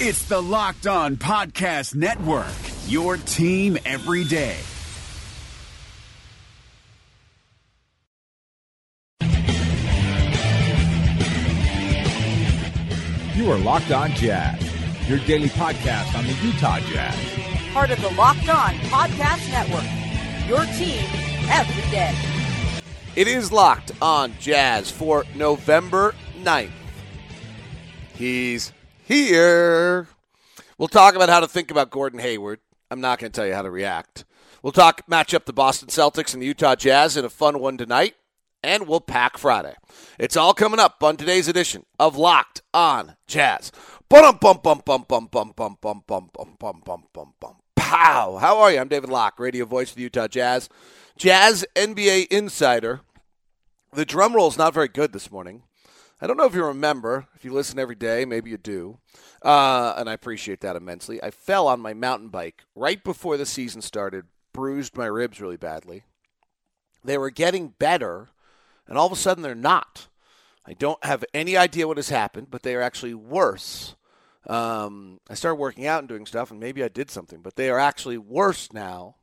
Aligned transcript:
It's 0.00 0.22
the 0.28 0.40
Locked 0.40 0.86
On 0.86 1.16
Podcast 1.16 1.96
Network, 1.96 2.46
your 2.86 3.16
team 3.16 3.76
every 3.84 4.22
day. 4.22 4.56
You 13.34 13.50
are 13.50 13.58
Locked 13.58 13.90
On 13.90 14.12
Jazz, 14.12 14.62
your 15.08 15.18
daily 15.26 15.48
podcast 15.48 16.16
on 16.16 16.24
the 16.28 16.32
Utah 16.44 16.78
Jazz. 16.78 17.16
Part 17.72 17.90
of 17.90 18.00
the 18.00 18.10
Locked 18.10 18.48
On 18.48 18.74
Podcast 18.74 19.50
Network, 19.50 19.82
your 20.48 20.64
team 20.76 21.04
every 21.50 21.90
day. 21.90 22.14
It 23.16 23.26
is 23.26 23.50
Locked 23.50 23.90
On 24.00 24.32
Jazz 24.38 24.92
for 24.92 25.24
November 25.34 26.14
9th. 26.44 26.70
He's 28.14 28.72
here. 29.08 30.06
We'll 30.76 30.86
talk 30.86 31.14
about 31.14 31.30
how 31.30 31.40
to 31.40 31.48
think 31.48 31.70
about 31.70 31.90
Gordon 31.90 32.20
Hayward. 32.20 32.60
I'm 32.90 33.00
not 33.00 33.18
going 33.18 33.32
to 33.32 33.34
tell 33.34 33.46
you 33.46 33.54
how 33.54 33.62
to 33.62 33.70
react. 33.70 34.26
We'll 34.62 34.72
talk 34.72 35.08
match 35.08 35.32
up 35.32 35.46
the 35.46 35.52
Boston 35.54 35.88
Celtics 35.88 36.34
and 36.34 36.42
the 36.42 36.46
Utah 36.46 36.74
Jazz 36.74 37.16
in 37.16 37.24
a 37.24 37.30
fun 37.30 37.58
one 37.58 37.78
tonight, 37.78 38.16
and 38.62 38.86
we'll 38.86 39.00
pack 39.00 39.38
Friday. 39.38 39.74
It's 40.18 40.36
all 40.36 40.52
coming 40.52 40.78
up 40.78 41.02
on 41.02 41.16
today's 41.16 41.48
edition 41.48 41.86
of 41.98 42.18
Locked 42.18 42.60
On 42.74 43.16
Jazz. 43.26 43.72
Bum 44.10 44.36
bum 44.40 44.60
bum 44.62 44.82
bum 44.84 45.04
bum 45.08 45.28
bum 45.30 45.52
bum 45.56 45.76
bum 45.80 46.02
bum 46.06 46.30
bum 46.34 46.56
bum 46.58 46.82
bum 46.84 47.04
bum 47.14 47.34
bum. 47.40 47.56
Pow! 47.76 48.36
How 48.36 48.58
are 48.58 48.72
you? 48.72 48.78
I'm 48.78 48.88
David 48.88 49.08
Locke, 49.08 49.40
radio 49.40 49.64
voice 49.64 49.90
of 49.90 49.96
the 49.96 50.02
Utah 50.02 50.28
Jazz, 50.28 50.68
Jazz 51.16 51.64
NBA 51.74 52.26
insider. 52.28 53.00
The 53.90 54.04
drum 54.04 54.34
roll's 54.34 54.58
not 54.58 54.74
very 54.74 54.88
good 54.88 55.14
this 55.14 55.30
morning. 55.30 55.62
I 56.20 56.26
don't 56.26 56.36
know 56.36 56.46
if 56.46 56.54
you 56.54 56.64
remember, 56.64 57.26
if 57.36 57.44
you 57.44 57.52
listen 57.52 57.78
every 57.78 57.94
day, 57.94 58.24
maybe 58.24 58.50
you 58.50 58.58
do, 58.58 58.98
uh, 59.42 59.94
and 59.96 60.10
I 60.10 60.14
appreciate 60.14 60.60
that 60.62 60.74
immensely. 60.74 61.22
I 61.22 61.30
fell 61.30 61.68
on 61.68 61.80
my 61.80 61.94
mountain 61.94 62.28
bike 62.28 62.64
right 62.74 63.02
before 63.02 63.36
the 63.36 63.46
season 63.46 63.82
started, 63.82 64.24
bruised 64.52 64.96
my 64.96 65.06
ribs 65.06 65.40
really 65.40 65.56
badly. 65.56 66.02
They 67.04 67.18
were 67.18 67.30
getting 67.30 67.68
better, 67.78 68.30
and 68.88 68.98
all 68.98 69.06
of 69.06 69.12
a 69.12 69.16
sudden 69.16 69.44
they're 69.44 69.54
not. 69.54 70.08
I 70.66 70.72
don't 70.72 71.02
have 71.04 71.24
any 71.32 71.56
idea 71.56 71.86
what 71.86 71.98
has 71.98 72.08
happened, 72.08 72.48
but 72.50 72.64
they 72.64 72.74
are 72.74 72.82
actually 72.82 73.14
worse. 73.14 73.94
Um, 74.48 75.20
I 75.30 75.34
started 75.34 75.56
working 75.56 75.86
out 75.86 76.00
and 76.00 76.08
doing 76.08 76.26
stuff, 76.26 76.50
and 76.50 76.58
maybe 76.58 76.82
I 76.82 76.88
did 76.88 77.10
something, 77.10 77.42
but 77.42 77.54
they 77.54 77.70
are 77.70 77.78
actually 77.78 78.18
worse 78.18 78.72
now 78.72 79.16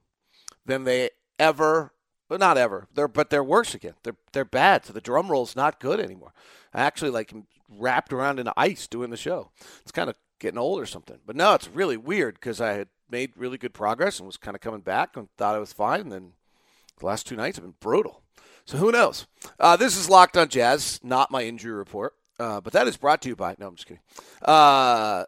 than 0.66 0.86
they 0.86 1.10
ever 1.38 1.92
but 2.28 2.40
not 2.40 2.58
ever. 2.58 2.88
They're 2.94 3.08
but 3.08 3.30
they're 3.30 3.44
worse 3.44 3.74
again. 3.74 3.94
They're 4.04 4.18
they're 4.34 4.46
bad. 4.46 4.86
So 4.86 4.94
the 4.94 5.02
drum 5.02 5.30
roll's 5.30 5.56
not 5.56 5.80
good 5.80 6.00
anymore. 6.00 6.34
I 6.74 6.82
actually 6.82 7.12
like 7.12 7.34
wrapped 7.70 8.14
around 8.14 8.40
in 8.40 8.50
ice 8.58 8.88
doing 8.88 9.10
the 9.10 9.18
show. 9.18 9.52
It's 9.82 9.92
kind 9.92 10.10
of 10.10 10.18
getting 10.40 10.60
old 10.60 10.80
or 10.80 10.86
something. 10.86 11.20
But 11.26 11.36
no, 11.36 11.54
it's 11.54 11.70
really 11.70 11.98
weird 11.98 12.36
because 12.36 12.62
I 12.62 12.74
had 12.74 12.88
made 13.10 13.32
really 13.36 13.58
good 13.58 13.74
progress 13.74 14.20
and 14.20 14.28
was 14.28 14.38
kind 14.38 14.56
of 14.56 14.62
coming 14.62 14.82
back 14.82 15.16
and 15.16 15.30
thought 15.38 15.56
I 15.56 15.60
was 15.60 15.74
fine. 15.74 16.02
And 16.02 16.12
then 16.12 16.32
the 17.00 17.06
last 17.06 17.28
two 17.28 17.36
nights 17.36 17.58
have 17.58 17.66
been 17.66 17.76
brutal. 17.80 18.22
So 18.66 18.78
who 18.78 18.92
knows? 18.92 19.28
Uh, 19.60 19.78
this 19.78 19.96
is 19.96 20.10
Locked 20.10 20.38
on 20.38 20.50
Jazz, 20.50 21.00
not 21.04 21.32
my 21.32 21.44
injury 21.44 21.74
report. 21.74 22.14
Uh, 22.40 22.60
but 22.60 22.74
that 22.74 22.88
is 22.88 22.98
brought 22.98 23.22
to 23.22 23.30
you 23.30 23.36
by. 23.36 23.56
No, 23.60 23.68
I'm 23.68 23.76
just 23.76 23.88
kidding. 23.88 24.02
Because 24.40 25.26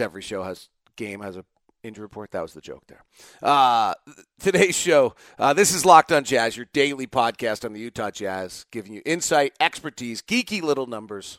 uh, 0.00 0.04
every 0.04 0.22
show 0.22 0.42
has 0.42 0.68
game 0.96 1.20
has 1.20 1.36
a 1.36 1.44
injury 1.84 2.02
report. 2.02 2.32
That 2.32 2.42
was 2.42 2.54
the 2.54 2.60
joke 2.60 2.84
there. 2.88 3.04
Uh, 3.42 3.94
today's 4.40 4.76
show, 4.76 5.14
uh, 5.38 5.52
this 5.52 5.74
is 5.74 5.84
Locked 5.84 6.10
on 6.10 6.24
Jazz, 6.24 6.56
your 6.56 6.66
daily 6.72 7.06
podcast 7.06 7.64
on 7.64 7.72
the 7.72 7.80
Utah 7.80 8.10
Jazz, 8.10 8.66
giving 8.70 8.92
you 8.92 9.02
insight, 9.04 9.52
expertise, 9.60 10.22
geeky 10.22 10.62
little 10.62 10.86
numbers. 10.86 11.38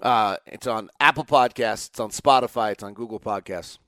Uh, 0.00 0.36
it's 0.46 0.66
on 0.66 0.90
Apple 0.98 1.24
Podcasts, 1.24 1.90
it's 1.90 2.00
on 2.00 2.10
Spotify, 2.10 2.72
it's 2.72 2.82
on 2.82 2.94
Google 2.94 3.20
Podcasts. 3.20 3.78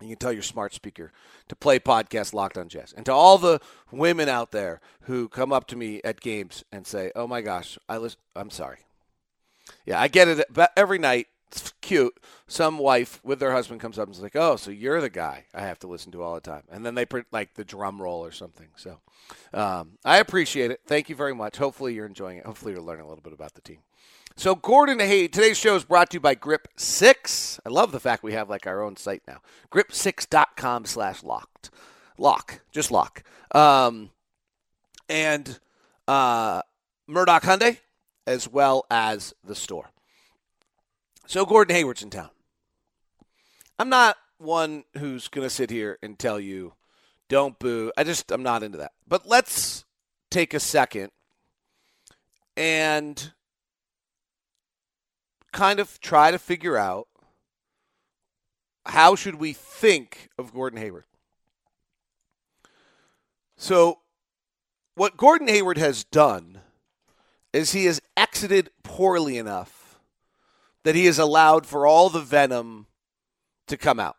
You 0.00 0.08
can 0.08 0.16
tell 0.16 0.32
your 0.32 0.42
smart 0.42 0.74
speaker 0.74 1.12
to 1.48 1.54
play 1.54 1.78
podcast 1.78 2.34
Locked 2.34 2.58
on 2.58 2.68
Jazz. 2.68 2.92
And 2.96 3.06
to 3.06 3.12
all 3.12 3.38
the 3.38 3.60
women 3.92 4.28
out 4.28 4.50
there 4.50 4.80
who 5.02 5.28
come 5.28 5.52
up 5.52 5.68
to 5.68 5.76
me 5.76 6.00
at 6.02 6.20
games 6.20 6.64
and 6.72 6.84
say, 6.86 7.12
"Oh 7.14 7.28
my 7.28 7.40
gosh, 7.42 7.78
I 7.88 7.98
listen." 7.98 8.18
I'm 8.34 8.50
sorry. 8.50 8.78
Yeah, 9.86 10.00
I 10.00 10.08
get 10.08 10.28
it 10.28 10.44
every 10.76 10.98
night 10.98 11.28
it's 11.48 11.72
cute. 11.80 12.18
Some 12.46 12.78
wife 12.78 13.20
with 13.22 13.38
their 13.38 13.52
husband 13.52 13.80
comes 13.80 13.98
up 13.98 14.06
and 14.06 14.14
is 14.14 14.22
like, 14.22 14.36
"Oh, 14.36 14.56
so 14.56 14.70
you're 14.70 15.00
the 15.00 15.10
guy 15.10 15.44
I 15.54 15.62
have 15.62 15.78
to 15.80 15.86
listen 15.86 16.12
to 16.12 16.22
all 16.22 16.34
the 16.34 16.40
time," 16.40 16.62
and 16.70 16.84
then 16.84 16.94
they 16.94 17.06
put 17.06 17.26
like 17.30 17.54
the 17.54 17.64
drum 17.64 18.00
roll 18.02 18.24
or 18.24 18.32
something. 18.32 18.68
So 18.76 19.00
um, 19.52 19.98
I 20.04 20.18
appreciate 20.18 20.70
it. 20.70 20.80
Thank 20.86 21.08
you 21.08 21.16
very 21.16 21.34
much. 21.34 21.56
Hopefully 21.56 21.94
you're 21.94 22.06
enjoying 22.06 22.38
it. 22.38 22.46
Hopefully 22.46 22.72
you're 22.72 22.82
learning 22.82 23.04
a 23.04 23.08
little 23.08 23.22
bit 23.22 23.32
about 23.32 23.54
the 23.54 23.60
team. 23.60 23.78
So 24.36 24.56
Gordon 24.56 24.98
Hey, 24.98 25.28
today's 25.28 25.56
show 25.56 25.76
is 25.76 25.84
brought 25.84 26.10
to 26.10 26.16
you 26.16 26.20
by 26.20 26.34
Grip 26.34 26.66
Six. 26.76 27.60
I 27.64 27.68
love 27.68 27.92
the 27.92 28.00
fact 28.00 28.24
we 28.24 28.32
have 28.32 28.50
like 28.50 28.66
our 28.66 28.82
own 28.82 28.96
site 28.96 29.22
now. 29.28 29.40
Grip6.com 29.70 30.86
slash 30.86 31.22
locked. 31.22 31.70
Lock. 32.18 32.60
Just 32.72 32.90
lock. 32.90 33.22
Um, 33.54 34.10
and 35.08 35.60
uh, 36.08 36.62
Murdock 37.06 37.44
Hyundai, 37.44 37.78
as 38.26 38.48
well 38.48 38.84
as 38.90 39.34
the 39.44 39.54
store. 39.54 39.90
So 41.26 41.46
Gordon 41.46 41.74
Hayward's 41.74 42.02
in 42.02 42.10
town. 42.10 42.30
I'm 43.78 43.88
not 43.88 44.16
one 44.38 44.84
who's 44.98 45.28
going 45.28 45.46
to 45.46 45.54
sit 45.54 45.70
here 45.70 45.98
and 46.02 46.18
tell 46.18 46.38
you, 46.38 46.74
don't 47.28 47.58
boo. 47.58 47.92
I 47.96 48.04
just, 48.04 48.30
I'm 48.30 48.42
not 48.42 48.62
into 48.62 48.78
that. 48.78 48.92
But 49.08 49.26
let's 49.26 49.84
take 50.30 50.54
a 50.54 50.60
second 50.60 51.10
and 52.56 53.32
kind 55.52 55.80
of 55.80 56.00
try 56.00 56.30
to 56.30 56.38
figure 56.38 56.76
out 56.76 57.08
how 58.86 59.14
should 59.14 59.36
we 59.36 59.52
think 59.52 60.28
of 60.38 60.52
Gordon 60.52 60.78
Hayward. 60.78 61.04
So, 63.56 64.00
what 64.94 65.16
Gordon 65.16 65.48
Hayward 65.48 65.78
has 65.78 66.04
done 66.04 66.60
is 67.52 67.72
he 67.72 67.86
has 67.86 68.00
exited 68.16 68.70
poorly 68.82 69.38
enough 69.38 69.73
that 70.84 70.94
he 70.94 71.06
has 71.06 71.18
allowed 71.18 71.66
for 71.66 71.86
all 71.86 72.08
the 72.08 72.20
venom 72.20 72.86
to 73.66 73.76
come 73.76 73.98
out. 73.98 74.16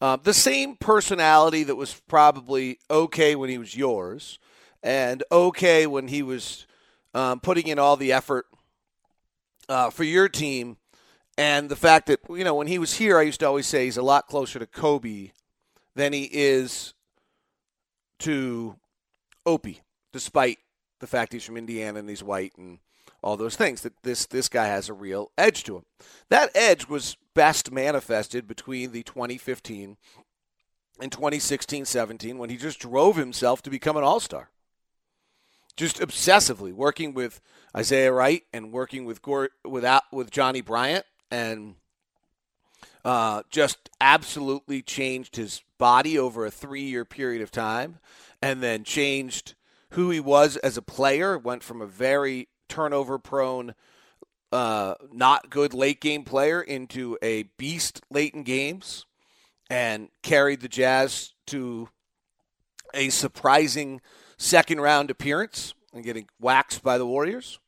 Uh, 0.00 0.16
the 0.16 0.34
same 0.34 0.76
personality 0.76 1.64
that 1.64 1.76
was 1.76 2.00
probably 2.08 2.78
okay 2.90 3.34
when 3.34 3.50
he 3.50 3.58
was 3.58 3.76
yours 3.76 4.38
and 4.82 5.24
okay 5.30 5.86
when 5.86 6.08
he 6.08 6.22
was 6.22 6.66
um, 7.14 7.40
putting 7.40 7.66
in 7.66 7.78
all 7.78 7.96
the 7.96 8.12
effort 8.12 8.46
uh, 9.68 9.90
for 9.90 10.04
your 10.04 10.28
team. 10.28 10.76
And 11.36 11.68
the 11.68 11.76
fact 11.76 12.06
that, 12.06 12.20
you 12.28 12.44
know, 12.44 12.54
when 12.54 12.66
he 12.66 12.78
was 12.78 12.94
here, 12.94 13.18
I 13.18 13.22
used 13.22 13.40
to 13.40 13.46
always 13.46 13.66
say 13.66 13.84
he's 13.84 13.96
a 13.96 14.02
lot 14.02 14.26
closer 14.26 14.58
to 14.58 14.66
Kobe 14.66 15.30
than 15.94 16.12
he 16.12 16.28
is 16.32 16.94
to 18.20 18.76
Opie, 19.46 19.82
despite 20.12 20.58
the 21.00 21.06
fact 21.06 21.32
he's 21.32 21.44
from 21.44 21.56
Indiana 21.56 22.00
and 22.00 22.08
he's 22.08 22.22
white 22.22 22.52
and 22.56 22.78
all 23.22 23.36
those 23.36 23.56
things. 23.56 23.82
That 23.82 24.02
this 24.02 24.26
this 24.26 24.48
guy 24.48 24.66
has 24.66 24.88
a 24.88 24.94
real 24.94 25.30
edge 25.36 25.64
to 25.64 25.76
him. 25.76 25.84
That 26.28 26.50
edge 26.54 26.88
was 26.88 27.16
best 27.34 27.70
manifested 27.70 28.46
between 28.46 28.92
the 28.92 29.02
2015 29.02 29.96
and 31.00 31.10
2016-17 31.12 32.36
when 32.36 32.50
he 32.50 32.56
just 32.56 32.80
drove 32.80 33.16
himself 33.16 33.62
to 33.62 33.70
become 33.70 33.96
an 33.96 34.02
all-star. 34.02 34.50
Just 35.76 36.00
obsessively 36.00 36.72
working 36.72 37.14
with 37.14 37.40
Isaiah 37.76 38.12
Wright 38.12 38.42
and 38.52 38.72
working 38.72 39.04
with 39.04 39.20
without 39.64 40.02
with 40.12 40.30
Johnnie 40.30 40.60
Bryant 40.60 41.04
and 41.30 41.76
uh, 43.04 43.42
just 43.48 43.88
absolutely 44.00 44.82
changed 44.82 45.36
his 45.36 45.62
body 45.78 46.18
over 46.18 46.44
a 46.44 46.50
three-year 46.50 47.04
period 47.04 47.42
of 47.42 47.50
time, 47.50 47.98
and 48.42 48.62
then 48.62 48.84
changed 48.84 49.54
who 49.90 50.10
he 50.10 50.20
was 50.20 50.56
as 50.58 50.76
a 50.76 50.82
player. 50.82 51.38
Went 51.38 51.62
from 51.62 51.80
a 51.80 51.86
very 51.86 52.48
turnover 52.68 53.18
prone, 53.18 53.74
uh, 54.52 54.94
not 55.12 55.50
good 55.50 55.74
late 55.74 56.00
game 56.00 56.24
player 56.24 56.60
into 56.60 57.18
a 57.22 57.44
beast 57.56 58.02
late 58.10 58.34
in 58.34 58.42
games 58.42 59.06
and 59.70 60.08
carried 60.22 60.60
the 60.60 60.68
Jazz 60.68 61.32
to 61.46 61.88
a 62.94 63.10
surprising 63.10 64.00
second 64.38 64.80
round 64.80 65.10
appearance 65.10 65.74
and 65.92 66.04
getting 66.04 66.26
waxed 66.40 66.82
by 66.82 66.98
the 66.98 67.06
Warriors. 67.06 67.58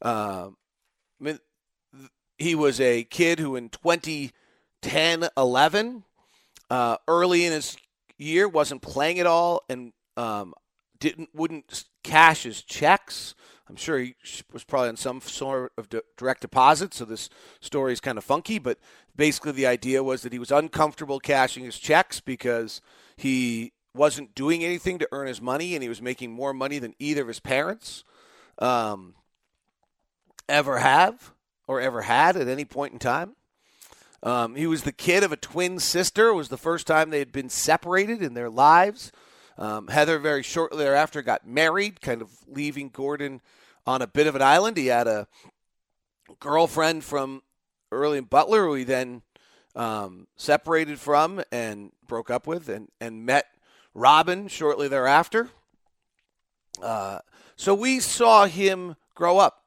Uh, 0.00 0.50
he 2.38 2.54
was 2.54 2.80
a 2.80 3.04
kid 3.04 3.38
who 3.38 3.56
in 3.56 3.68
2010 3.68 5.28
11, 5.36 6.04
uh, 6.70 6.96
early 7.06 7.44
in 7.44 7.52
his 7.52 7.76
year, 8.18 8.48
wasn't 8.48 8.82
playing 8.82 9.20
at 9.20 9.26
all 9.26 9.62
and 9.68 9.92
um, 10.16 10.54
didn't 10.98 11.30
wouldn't 11.34 11.84
cash 12.02 12.42
his 12.42 12.62
checks. 12.62 13.34
I'm 13.72 13.76
sure 13.76 13.98
he 13.98 14.14
was 14.52 14.64
probably 14.64 14.90
on 14.90 14.98
some 14.98 15.22
sort 15.22 15.72
of 15.78 15.88
direct 16.18 16.42
deposit, 16.42 16.92
so 16.92 17.06
this 17.06 17.30
story 17.58 17.94
is 17.94 18.00
kind 18.00 18.18
of 18.18 18.24
funky. 18.24 18.58
But 18.58 18.78
basically, 19.16 19.52
the 19.52 19.66
idea 19.66 20.04
was 20.04 20.20
that 20.22 20.32
he 20.34 20.38
was 20.38 20.50
uncomfortable 20.50 21.18
cashing 21.18 21.64
his 21.64 21.78
checks 21.78 22.20
because 22.20 22.82
he 23.16 23.72
wasn't 23.94 24.34
doing 24.34 24.62
anything 24.62 24.98
to 24.98 25.08
earn 25.10 25.26
his 25.26 25.40
money, 25.40 25.74
and 25.74 25.82
he 25.82 25.88
was 25.88 26.02
making 26.02 26.32
more 26.32 26.52
money 26.52 26.78
than 26.78 26.94
either 26.98 27.22
of 27.22 27.28
his 27.28 27.40
parents 27.40 28.04
um, 28.58 29.14
ever 30.50 30.76
have 30.76 31.32
or 31.66 31.80
ever 31.80 32.02
had 32.02 32.36
at 32.36 32.48
any 32.48 32.66
point 32.66 32.92
in 32.92 32.98
time. 32.98 33.36
Um, 34.22 34.54
he 34.54 34.66
was 34.66 34.82
the 34.82 34.92
kid 34.92 35.22
of 35.22 35.32
a 35.32 35.36
twin 35.36 35.78
sister. 35.78 36.28
It 36.28 36.34
was 36.34 36.50
the 36.50 36.58
first 36.58 36.86
time 36.86 37.08
they 37.08 37.20
had 37.20 37.32
been 37.32 37.48
separated 37.48 38.20
in 38.20 38.34
their 38.34 38.50
lives. 38.50 39.12
Um, 39.56 39.88
Heather 39.88 40.18
very 40.18 40.42
shortly 40.42 40.84
thereafter 40.84 41.22
got 41.22 41.46
married, 41.46 42.02
kind 42.02 42.20
of 42.20 42.30
leaving 42.46 42.90
Gordon 42.90 43.40
on 43.86 44.02
a 44.02 44.06
bit 44.06 44.26
of 44.26 44.34
an 44.34 44.42
island. 44.42 44.76
He 44.76 44.86
had 44.86 45.06
a 45.06 45.26
girlfriend 46.40 47.04
from 47.04 47.42
early 47.90 48.18
in 48.18 48.24
Butler, 48.24 48.66
who 48.66 48.74
he 48.74 48.84
then 48.84 49.22
um, 49.74 50.26
separated 50.36 50.98
from 50.98 51.42
and 51.50 51.92
broke 52.06 52.30
up 52.30 52.46
with, 52.46 52.68
and, 52.68 52.88
and 53.00 53.24
met 53.26 53.46
Robin 53.94 54.48
shortly 54.48 54.88
thereafter. 54.88 55.50
Uh, 56.82 57.18
so 57.56 57.74
we 57.74 58.00
saw 58.00 58.46
him 58.46 58.96
grow 59.14 59.38
up. 59.38 59.62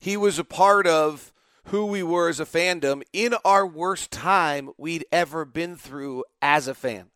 He 0.00 0.16
was 0.16 0.38
a 0.38 0.44
part 0.44 0.86
of 0.86 1.32
who 1.66 1.86
we 1.86 2.02
were 2.02 2.28
as 2.28 2.40
a 2.40 2.44
fandom 2.44 3.02
in 3.12 3.34
our 3.44 3.66
worst 3.66 4.10
time 4.10 4.70
we'd 4.76 5.04
ever 5.12 5.44
been 5.44 5.76
through 5.76 6.24
as 6.40 6.66
a 6.66 6.74
fan. 6.74 7.10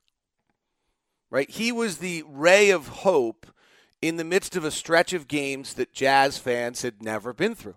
Right? 1.30 1.50
He 1.50 1.72
was 1.72 1.98
the 1.98 2.22
ray 2.28 2.70
of 2.70 2.86
hope 2.88 3.46
in 4.08 4.16
the 4.16 4.24
midst 4.24 4.56
of 4.56 4.64
a 4.64 4.70
stretch 4.70 5.12
of 5.12 5.28
games 5.28 5.74
that 5.74 5.92
Jazz 5.92 6.38
fans 6.38 6.82
had 6.82 7.02
never 7.02 7.32
been 7.32 7.54
through. 7.54 7.76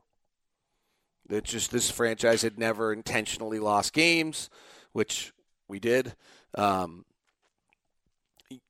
That 1.28 1.44
just 1.44 1.72
this 1.72 1.92
franchise 1.92 2.42
had 2.42 2.58
never 2.58 2.92
intentionally 2.92 3.60
lost 3.60 3.94
games, 3.94 4.50
which 4.94 5.31
we 5.68 5.80
did. 5.80 6.16
Um, 6.56 7.06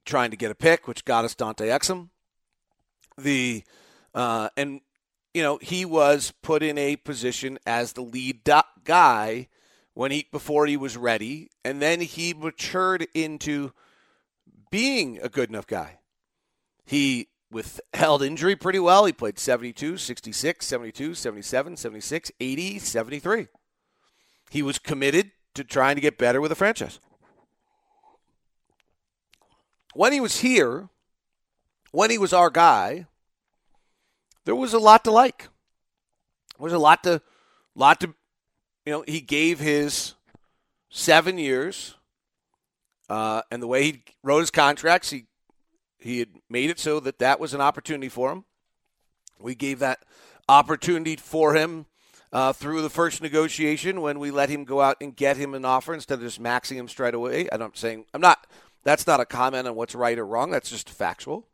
trying 0.06 0.32
to 0.32 0.38
get 0.38 0.52
a 0.52 0.56
pick, 0.56 0.88
which 0.88 1.06
got 1.06 1.26
us 1.26 1.36
Dante 1.36 1.68
Exum. 1.68 2.10
The 3.18 3.64
uh, 4.14 4.50
and 4.58 4.82
you 5.34 5.42
know 5.42 5.58
he 5.62 5.86
was 5.86 6.34
put 6.42 6.64
in 6.64 6.78
a 6.78 6.98
position 6.98 7.60
as 7.66 7.94
the 7.94 8.02
lead 8.02 8.44
do- 8.44 8.62
guy 8.84 9.48
when 9.94 10.12
he 10.12 10.28
before 10.32 10.66
he 10.66 10.78
was 10.78 10.98
ready, 10.98 11.50
and 11.64 11.82
then 11.82 12.02
he 12.02 12.34
matured 12.34 13.08
into 13.14 13.72
being 14.70 15.20
a 15.22 15.30
good 15.30 15.50
enough 15.50 15.68
guy. 15.68 16.00
He 16.86 17.28
withheld 17.52 18.22
injury 18.22 18.56
pretty 18.56 18.80
well. 18.80 19.06
He 19.06 19.14
played 19.14 19.40
72, 19.40 19.98
66, 19.98 20.66
72, 20.66 21.16
77, 21.16 21.78
76, 21.78 22.32
80, 22.40 22.80
73. 22.80 23.48
He 24.50 24.62
was 24.62 24.80
committed 24.80 25.32
to 25.56 25.64
trying 25.64 25.96
to 25.96 26.02
get 26.02 26.18
better 26.18 26.42
with 26.42 26.50
the 26.50 26.56
franchise. 26.56 27.00
When 29.94 30.14
he 30.14 30.20
was 30.20 30.40
here, 30.42 30.90
when 31.92 32.12
he 32.12 32.18
was 32.18 32.34
our 32.34 32.50
guy, 32.50 33.08
there 34.46 34.56
was 34.56 34.74
a 34.74 34.80
lot 34.80 35.04
to 35.04 35.12
like. 35.12 35.48
There 36.58 36.64
was 36.64 36.74
a 36.74 36.80
lot 36.80 37.04
to, 37.04 37.22
lot 37.76 38.00
to, 38.02 38.14
you 38.86 38.94
know. 38.94 39.04
He 39.08 39.22
gave 39.22 39.60
his 39.60 40.14
seven 40.90 41.38
years, 41.38 41.96
uh, 43.10 43.42
and 43.52 43.62
the 43.62 43.68
way 43.68 43.84
he 43.84 44.04
wrote 44.24 44.40
his 44.40 44.52
contracts, 44.52 45.10
he 45.10 45.26
he 46.00 46.20
had 46.20 46.30
made 46.50 46.70
it 46.70 46.80
so 46.80 47.00
that 47.02 47.20
that 47.20 47.40
was 47.40 47.54
an 47.54 47.62
opportunity 47.62 48.10
for 48.10 48.32
him. 48.32 48.46
We 49.40 49.56
gave 49.56 49.80
that 49.80 50.04
opportunity 50.48 51.16
for 51.16 51.54
him 51.54 51.86
uh, 52.32 52.54
through 52.54 52.82
the 52.82 52.90
first 52.90 53.22
negotiation 53.22 54.02
when 54.02 54.20
we 54.20 54.32
let 54.32 54.50
him 54.50 54.64
go 54.64 54.82
out 54.82 54.98
and 55.02 55.16
get 55.16 55.38
him 55.38 55.54
an 55.54 55.66
offer 55.66 55.94
instead 55.94 56.16
of 56.16 56.22
just 56.22 56.42
maxing 56.42 56.76
him 56.76 56.88
straight 56.88 57.14
away. 57.14 57.48
And 57.52 57.64
I'm 57.64 57.76
saying 57.76 58.06
I'm 58.14 58.22
not. 58.22 58.48
That's 58.84 59.06
not 59.06 59.20
a 59.20 59.26
comment 59.26 59.68
on 59.68 59.76
what's 59.76 59.94
right 59.94 60.18
or 60.18 60.26
wrong. 60.26 60.52
That's 60.52 60.70
just 60.70 60.90
factual. 60.90 61.48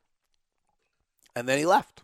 And 1.35 1.49
then 1.49 1.57
he 1.57 1.65
left. 1.65 2.03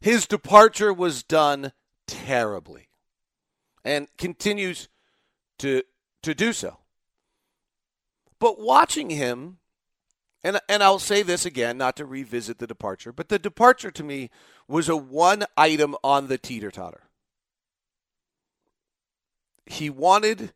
His 0.00 0.26
departure 0.26 0.92
was 0.92 1.22
done 1.22 1.72
terribly, 2.06 2.88
and 3.84 4.08
continues 4.18 4.88
to 5.58 5.82
to 6.22 6.34
do 6.34 6.52
so. 6.52 6.78
But 8.38 8.60
watching 8.60 9.10
him 9.10 9.58
and 10.42 10.60
and 10.68 10.82
I'll 10.82 10.98
say 10.98 11.22
this 11.22 11.44
again, 11.44 11.76
not 11.76 11.96
to 11.96 12.06
revisit 12.06 12.58
the 12.58 12.66
departure, 12.66 13.12
but 13.12 13.28
the 13.28 13.38
departure 13.38 13.90
to 13.90 14.02
me 14.02 14.30
was 14.68 14.88
a 14.88 14.96
one 14.96 15.44
item 15.56 15.96
on 16.02 16.28
the 16.28 16.38
teeter 16.38 16.70
totter. 16.70 17.02
He 19.66 19.90
wanted 19.90 20.52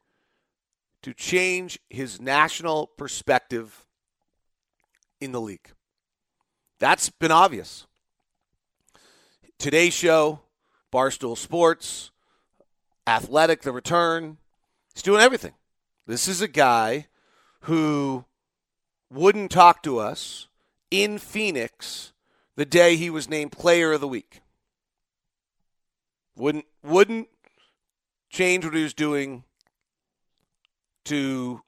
to 1.02 1.12
change 1.12 1.78
his 1.90 2.20
national 2.20 2.86
perspective 2.86 3.84
in 5.20 5.32
the 5.32 5.40
league. 5.40 5.70
That's 6.78 7.10
been 7.10 7.30
obvious. 7.30 7.86
Today's 9.58 9.92
show, 9.92 10.40
Barstool 10.92 11.36
Sports, 11.36 12.10
Athletic, 13.06 13.62
The 13.62 13.72
Return, 13.72 14.38
he's 14.94 15.02
doing 15.02 15.20
everything. 15.20 15.52
This 16.06 16.26
is 16.26 16.40
a 16.40 16.48
guy 16.48 17.06
who 17.60 18.24
wouldn't 19.10 19.50
talk 19.50 19.82
to 19.82 19.98
us 19.98 20.48
in 20.90 21.18
Phoenix 21.18 22.12
the 22.56 22.64
day 22.64 22.96
he 22.96 23.10
was 23.10 23.28
named 23.28 23.52
player 23.52 23.92
of 23.92 24.00
the 24.00 24.08
week. 24.08 24.40
Wouldn't 26.36 26.66
wouldn't 26.82 27.28
change 28.28 28.64
what 28.64 28.74
he 28.74 28.82
was 28.82 28.94
doing 28.94 29.44
to 31.04 31.62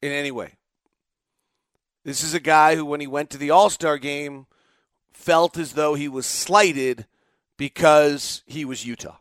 in 0.00 0.12
any 0.12 0.30
way. 0.30 0.54
This 2.04 2.22
is 2.22 2.34
a 2.34 2.40
guy 2.40 2.76
who 2.76 2.84
when 2.84 3.00
he 3.00 3.06
went 3.06 3.30
to 3.30 3.38
the 3.38 3.50
All-Star 3.50 3.98
game 3.98 4.46
felt 5.12 5.56
as 5.56 5.72
though 5.72 5.94
he 5.94 6.08
was 6.08 6.26
slighted 6.26 7.06
because 7.56 8.42
he 8.46 8.64
was 8.64 8.84
Utah. 8.84 9.16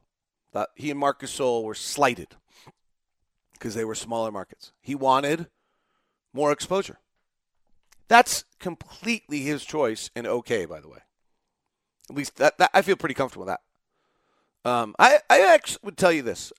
he 0.75 0.89
and 0.89 0.99
Marcus 0.99 1.37
Gasol 1.37 1.63
were 1.63 1.75
slighted 1.75 2.35
because 3.53 3.75
they 3.75 3.85
were 3.85 3.95
smaller 3.95 4.31
markets. 4.31 4.71
He 4.81 4.95
wanted 4.95 5.47
more 6.33 6.51
exposure. 6.51 6.99
That's 8.07 8.43
completely 8.59 9.41
his 9.41 9.63
choice 9.63 10.09
and 10.15 10.27
okay, 10.27 10.65
by 10.65 10.81
the 10.81 10.89
way. 10.89 10.99
At 12.09 12.15
least 12.15 12.35
that, 12.37 12.57
that 12.57 12.71
I 12.73 12.81
feel 12.81 12.95
pretty 12.95 13.15
comfortable 13.15 13.45
with 13.45 13.55
that. 13.55 14.69
Um, 14.69 14.95
I, 14.99 15.19
I 15.29 15.41
actually 15.41 15.79
would 15.83 15.97
tell 15.97 16.11
you 16.11 16.21
this. 16.21 16.51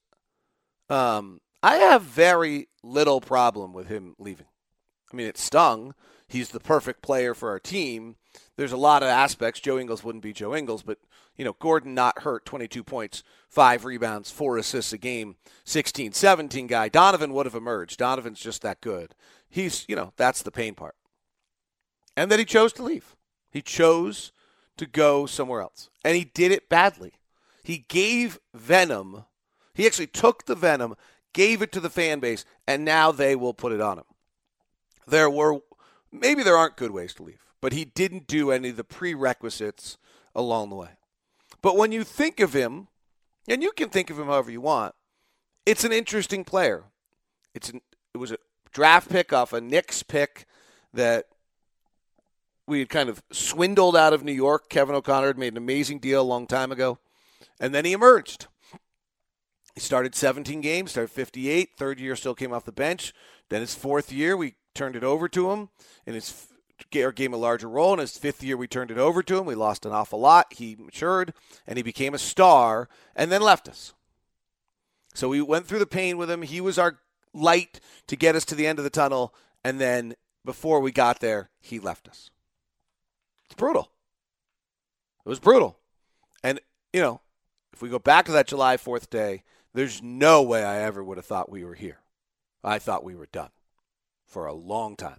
Um, 0.89 1.41
I 1.63 1.77
have 1.77 2.03
very 2.03 2.69
little 2.83 3.21
problem 3.21 3.73
with 3.73 3.89
him 3.89 4.15
leaving. 4.19 4.47
I 5.13 5.17
mean, 5.17 5.27
it 5.27 5.39
stung. 5.39 5.95
He's 6.27 6.49
the 6.49 6.61
perfect 6.61 7.03
player 7.03 7.35
for 7.35 7.51
our 7.51 7.61
team. 7.61 8.17
There's 8.56 8.73
a 8.73 8.76
lot 8.76 9.02
of 9.02 9.08
aspects. 9.08 9.61
Joe 9.61 9.79
Ingles 9.79 10.05
wouldn't 10.05 10.23
be 10.23 10.32
Joe 10.32 10.55
Ingles, 10.55 10.82
but 10.82 10.99
you 11.37 11.44
know, 11.44 11.56
Gordon 11.58 11.94
not 11.94 12.23
hurt, 12.23 12.44
22 12.44 12.84
points, 12.84 13.23
five 13.49 13.84
rebounds, 13.84 14.31
four 14.31 14.58
assists 14.58 14.93
a 14.93 14.99
game, 14.99 15.37
16, 15.64 16.12
17 16.12 16.67
guy. 16.67 16.89
Donovan 16.89 17.32
would 17.32 17.46
have 17.46 17.55
emerged. 17.55 17.98
Donovan's 17.98 18.41
just 18.41 18.62
that 18.62 18.81
good 18.81 19.15
he's, 19.53 19.84
you 19.86 19.94
know, 19.94 20.12
that's 20.17 20.43
the 20.43 20.51
pain 20.51 20.74
part. 20.74 20.96
And 22.17 22.31
that 22.32 22.41
he 22.41 22.44
chose 22.44 22.72
to 22.74 22.82
leave. 22.82 23.15
He 23.51 23.62
chose 23.62 24.32
to 24.79 24.86
go 24.86 25.27
somewhere 25.27 25.60
else. 25.60 25.91
And 26.05 26.17
he 26.17 26.24
did 26.24 26.51
it 26.51 26.69
badly. 26.69 27.12
He 27.62 27.84
gave 27.89 28.41
Venom, 28.53 29.24
he 29.72 29.86
actually 29.86 30.08
took 30.08 30.46
the 30.46 30.56
Venom, 30.56 30.96
gave 31.32 31.62
it 31.62 31.70
to 31.72 31.81
the 31.81 31.91
fan 31.91 32.19
base, 32.19 32.44
and 32.67 32.84
now 32.84 33.12
they 33.12 33.36
will 33.36 33.55
put 33.55 33.72
it 33.72 33.81
on 33.81 33.98
him. 33.98 34.05
There 35.06 35.31
were, 35.31 35.60
maybe 36.10 36.43
there 36.43 36.56
aren't 36.56 36.77
good 36.77 36.91
ways 36.91 37.15
to 37.15 37.22
leave, 37.22 37.44
but 37.63 37.73
he 37.73 37.87
didn't 37.87 38.27
do 38.27 38.51
any 38.51 38.71
of 38.71 38.77
the 38.77 38.85
prerequisites 38.85 39.97
along 40.35 40.69
the 40.69 40.77
way. 40.77 40.91
But 41.63 41.77
when 41.77 41.93
you 41.93 42.05
think 42.05 42.41
of 42.41 42.53
him, 42.53 42.89
and 43.49 43.63
you 43.63 43.73
can 43.73 43.89
think 43.89 44.11
of 44.11 44.19
him 44.19 44.27
however 44.27 44.51
you 44.51 44.61
want, 44.61 44.95
it's 45.65 45.85
an 45.85 45.93
interesting 45.93 46.45
player. 46.45 46.85
It's 47.55 47.71
an, 47.71 47.81
it 48.13 48.19
was 48.19 48.33
a 48.33 48.39
draft 48.73 49.09
pick 49.09 49.33
off 49.33 49.53
a 49.53 49.61
Knicks 49.61 50.03
pick 50.03 50.45
that 50.93 51.27
we 52.67 52.81
had 52.81 52.89
kind 52.89 53.09
of 53.09 53.23
swindled 53.31 53.97
out 53.97 54.13
of 54.13 54.25
New 54.25 54.33
York. 54.33 54.69
Kevin 54.69 54.97
O'Connor 54.97 55.29
had 55.29 55.39
made 55.39 55.53
an 55.53 55.59
amazing 55.59 56.01
deal 56.01 56.21
a 56.21 56.25
long 56.25 56.47
time 56.47 56.73
ago. 56.73 56.99
And 57.61 57.73
then 57.73 57.85
he 57.85 57.93
emerged. 57.93 58.49
He 59.75 59.81
started 59.81 60.15
17 60.15 60.61
games, 60.61 60.91
started 60.91 61.13
58. 61.13 61.71
Third 61.77 62.01
year 62.01 62.17
still 62.17 62.35
came 62.35 62.53
off 62.53 62.65
the 62.65 62.73
bench. 62.73 63.15
Then 63.51 63.61
his 63.61 63.75
fourth 63.75 64.13
year, 64.13 64.37
we 64.37 64.55
turned 64.75 64.97
it 64.97 65.05
over 65.05 65.29
to 65.29 65.51
him. 65.53 65.69
And 66.07 66.15
his 66.15 66.49
gave 66.91 67.17
him 67.17 67.34
a 67.34 67.36
larger 67.36 67.69
role. 67.69 67.93
In 67.93 67.98
his 67.98 68.17
fifth 68.17 68.43
year, 68.43 68.56
we 68.56 68.67
turned 68.67 68.91
it 68.91 68.98
over 68.98 69.22
to 69.22 69.39
him. 69.39 69.46
We 69.46 69.55
lost 69.55 69.86
an 69.86 69.93
awful 69.93 70.20
lot. 70.20 70.55
He 70.55 70.77
matured 70.79 71.34
and 71.67 71.77
he 71.77 71.82
became 71.82 72.15
a 72.15 72.19
star 72.19 72.89
and 73.15 73.31
then 73.31 73.43
left 73.43 73.69
us. 73.69 73.94
So 75.15 75.29
we 75.29 75.43
went 75.43 75.67
through 75.67 75.79
the 75.79 75.86
pain 75.86 76.17
with 76.17 76.31
him. 76.31 76.43
He 76.43 76.60
was 76.60 76.79
our 76.79 76.98
light 77.34 77.81
to 78.06 78.17
get 78.17 78.34
us 78.34 78.44
to 78.46 78.55
the 78.55 78.67
end 78.67 78.79
of 78.79 78.84
the 78.84 78.91
tunnel, 78.91 79.34
and 79.65 79.81
then 79.81 80.15
before 80.44 80.81
we 80.81 80.91
got 80.91 81.20
there, 81.20 81.51
he 81.60 81.79
left 81.79 82.08
us. 82.08 82.31
It's 83.46 83.55
brutal. 83.55 83.91
It 85.24 85.29
was 85.29 85.39
brutal. 85.39 85.79
And, 86.43 86.60
you 86.93 87.01
know, 87.01 87.20
if 87.72 87.81
we 87.81 87.89
go 87.89 87.98
back 87.98 88.27
to 88.27 88.32
that 88.32 88.48
July 88.48 88.77
4th 88.77 89.08
day, 89.10 89.44
there's 89.72 90.03
no 90.03 90.43
way 90.43 90.65
I 90.65 90.82
ever 90.82 91.03
would 91.03 91.17
have 91.17 91.27
thought 91.27 91.51
we 91.51 91.65
were 91.65 91.74
here. 91.74 92.01
I 92.65 92.79
thought 92.79 93.05
we 93.05 93.15
were 93.15 93.29
done 93.31 93.51
for 94.27 94.46
a 94.46 94.55
long 94.55 94.96
time. 94.96 95.19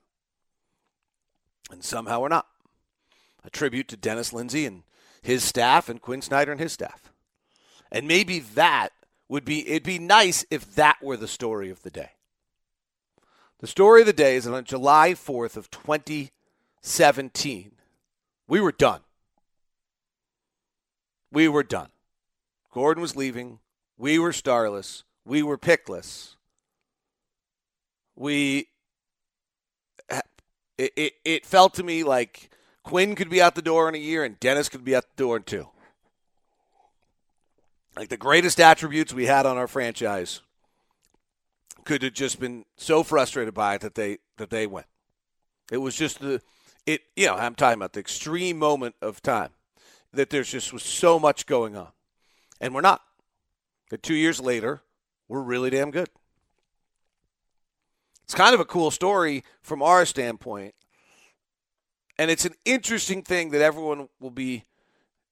And 1.72 1.84
somehow 1.84 2.22
we're 2.22 2.30
not. 2.30 2.48
A 3.44 3.50
tribute 3.50 3.88
to 3.90 3.98
Dennis 3.98 4.34
Lindsey 4.34 4.66
and 4.66 4.84
his 5.22 5.44
staff 5.44 5.90
and 5.90 6.02
Quin 6.02 6.22
Snyder 6.22 6.52
and 6.52 6.62
his 6.62 6.74
staff. 6.74 7.12
And 7.92 8.08
maybe 8.08 8.40
that 8.40 8.90
would 9.30 9.46
be 9.46 9.68
it'd 9.68 9.84
be 9.84 10.00
nice 10.00 10.46
if 10.52 10.76
that 10.76 10.98
were 11.02 11.18
the 11.18 11.28
story 11.28 11.70
of 11.70 11.84
the 11.84 11.90
day. 11.90 12.12
The 13.60 13.68
story 13.68 14.02
of 14.02 14.08
the 14.08 14.14
day 14.14 14.36
is 14.36 14.44
that 14.44 14.54
on 14.54 14.66
July 14.66 15.12
4th 15.12 15.56
of 15.56 15.72
2017, 15.72 17.72
we 18.48 18.60
were 18.60 18.74
done. 18.74 19.00
We 21.32 21.48
were 21.48 21.64
done. 21.64 21.90
Gordon 22.72 23.02
was 23.02 23.16
leaving. 23.16 23.60
We 23.98 24.20
were 24.20 24.34
starless. 24.34 25.04
We 25.26 25.44
were 25.44 25.58
pickless. 25.58 26.36
We 28.16 28.68
it, 30.78 30.94
it, 30.96 31.14
it 31.24 31.46
felt 31.46 31.74
to 31.76 31.84
me 31.84 32.04
like 32.04 32.50
Quin 32.84 33.16
could 33.16 33.30
be 33.30 33.42
out 33.42 33.56
the 33.56 33.62
door 33.62 33.88
in 33.88 33.96
a 33.96 34.00
year 34.00 34.24
and 34.24 34.40
Dennis 34.40 34.70
could 34.70 34.84
be 34.84 34.96
out 34.96 35.06
the 35.16 35.24
door 35.24 35.38
in 35.38 35.44
two. 35.44 35.68
Like 37.96 38.10
the 38.10 38.18
greatest 38.18 38.60
attributes 38.60 39.14
we 39.14 39.28
had 39.28 39.46
on 39.46 39.58
our 39.58 39.68
franchise 39.68 40.42
could 41.86 42.02
have 42.02 42.14
just 42.14 42.40
been 42.40 42.66
so 42.76 43.04
frustrated 43.04 43.54
by 43.54 43.76
it 43.76 43.82
that 43.82 43.96
they 43.96 44.18
that 44.38 44.50
they 44.50 44.66
went. 44.66 44.88
It 45.72 45.78
was 45.78 45.96
just 45.96 46.20
the 46.20 46.42
it 46.86 47.02
you 47.16 47.28
know, 47.28 47.36
I'm 47.36 47.56
talking 47.56 47.78
about 47.78 47.94
the 47.94 48.00
extreme 48.00 48.58
moment 48.58 48.96
of 49.02 49.22
time 49.22 49.50
that 50.12 50.30
there's 50.30 50.50
just 50.50 50.74
was 50.74 50.84
so 50.84 51.20
much 51.20 51.46
going 51.46 51.76
on. 51.76 51.90
And 52.60 52.74
we're 52.74 52.82
not. 52.82 53.02
That 53.90 54.02
two 54.02 54.16
years 54.16 54.40
later, 54.40 54.82
we're 55.28 55.42
really 55.42 55.70
damn 55.70 55.92
good. 55.92 56.10
It's 58.24 58.36
kind 58.36 58.54
of 58.54 58.60
a 58.60 58.66
cool 58.66 58.92
story 58.92 59.44
from 59.62 59.82
our 59.82 60.06
standpoint. 60.06 60.76
And 62.18 62.30
it's 62.30 62.46
an 62.46 62.54
interesting 62.66 63.22
thing 63.22 63.50
that 63.52 63.62
everyone 63.62 64.08
will 64.20 64.32
be, 64.32 64.66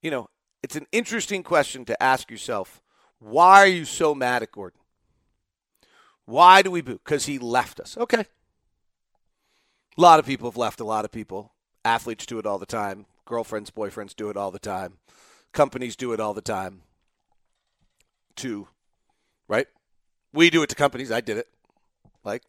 you 0.02 0.12
know, 0.12 0.30
it's 0.64 0.76
an 0.76 0.88
interesting 0.92 1.44
question 1.44 1.86
to 1.86 2.02
ask 2.02 2.30
yourself. 2.30 2.82
Why 3.20 3.60
are 3.60 3.68
you 3.68 3.86
so 3.86 4.16
mad 4.16 4.44
at 4.44 4.52
Gordon? 4.52 4.80
Why 6.26 6.62
do 6.62 6.72
we 6.72 6.82
boo? 6.82 7.00
Because 7.04 7.26
he 7.26 7.40
left 7.40 7.80
us. 7.80 7.98
Okay. 7.98 8.26
A 9.98 10.02
lot 10.02 10.20
of 10.20 10.26
people 10.26 10.50
have 10.50 10.58
left 10.58 10.80
a 10.80 10.86
lot 10.86 11.06
of 11.06 11.12
people. 11.12 11.54
Athletes 11.84 12.26
do 12.26 12.40
it 12.40 12.46
all 12.46 12.58
the 12.58 12.66
time. 12.66 13.06
Girlfriends, 13.26 13.72
boyfriends 13.72 14.16
do 14.16 14.30
it 14.30 14.38
all 14.38 14.52
the 14.52 14.60
time. 14.60 14.98
Companies 15.52 15.96
do 15.96 16.14
it 16.14 16.20
all 16.20 16.34
the 16.34 16.42
time. 16.42 16.82
Too. 18.36 18.68
Right? 19.48 19.68
We 20.34 20.50
do 20.50 20.64
it 20.64 20.70
to 20.70 20.76
companies. 20.76 21.12
I 21.12 21.22
did 21.22 21.38
it. 21.38 21.48
Like, 22.24 22.44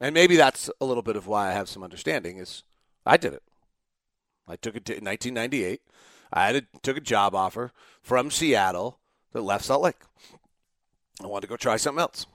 and 0.00 0.14
maybe 0.14 0.36
that's 0.36 0.70
a 0.80 0.84
little 0.84 1.02
bit 1.02 1.16
of 1.16 1.26
why 1.26 1.48
I 1.48 1.52
have 1.52 1.68
some 1.68 1.82
understanding 1.82 2.38
is 2.38 2.62
I 3.04 3.16
did 3.16 3.32
it. 3.32 3.42
I 4.48 4.56
took 4.56 4.76
it 4.76 4.84
to 4.86 4.92
1998. 4.92 5.80
I 6.32 6.62
took 6.82 6.96
a 6.96 7.00
job 7.00 7.34
offer 7.34 7.72
from 8.02 8.30
Seattle 8.30 8.98
that 9.32 9.42
left 9.42 9.64
Salt 9.64 9.82
Lake. 9.82 9.96
I 11.22 11.26
wanted 11.26 11.42
to 11.42 11.48
go 11.48 11.56
try 11.56 11.76
something 11.76 12.00
else. 12.00 12.26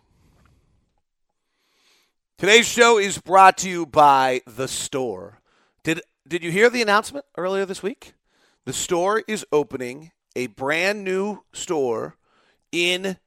Today's 2.38 2.68
show 2.68 2.98
is 2.98 3.20
brought 3.20 3.58
to 3.60 3.70
you 3.70 3.86
by 3.86 4.41
The 4.48 4.68
Store. 4.68 5.39
Did 5.84 6.01
did 6.27 6.44
you 6.44 6.51
hear 6.51 6.70
the 6.70 6.82
announcement 6.82 7.25
earlier 7.38 7.65
this 7.65 7.84
week? 7.84 8.13
The 8.65 8.74
store 8.74 9.24
is 9.27 9.46
opening 9.51 10.12
a 10.36 10.48
brand 10.48 11.03
new 11.03 11.44
store 11.51 12.15
in 12.72 13.18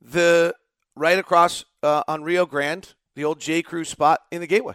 the 0.00 0.54
right 0.96 1.18
across 1.18 1.64
uh, 1.82 2.04
on 2.08 2.22
Rio 2.22 2.46
Grande, 2.46 2.94
the 3.14 3.24
old 3.24 3.40
J. 3.40 3.62
Crew 3.62 3.84
spot 3.84 4.20
in 4.30 4.40
the 4.40 4.46
Gateway. 4.46 4.74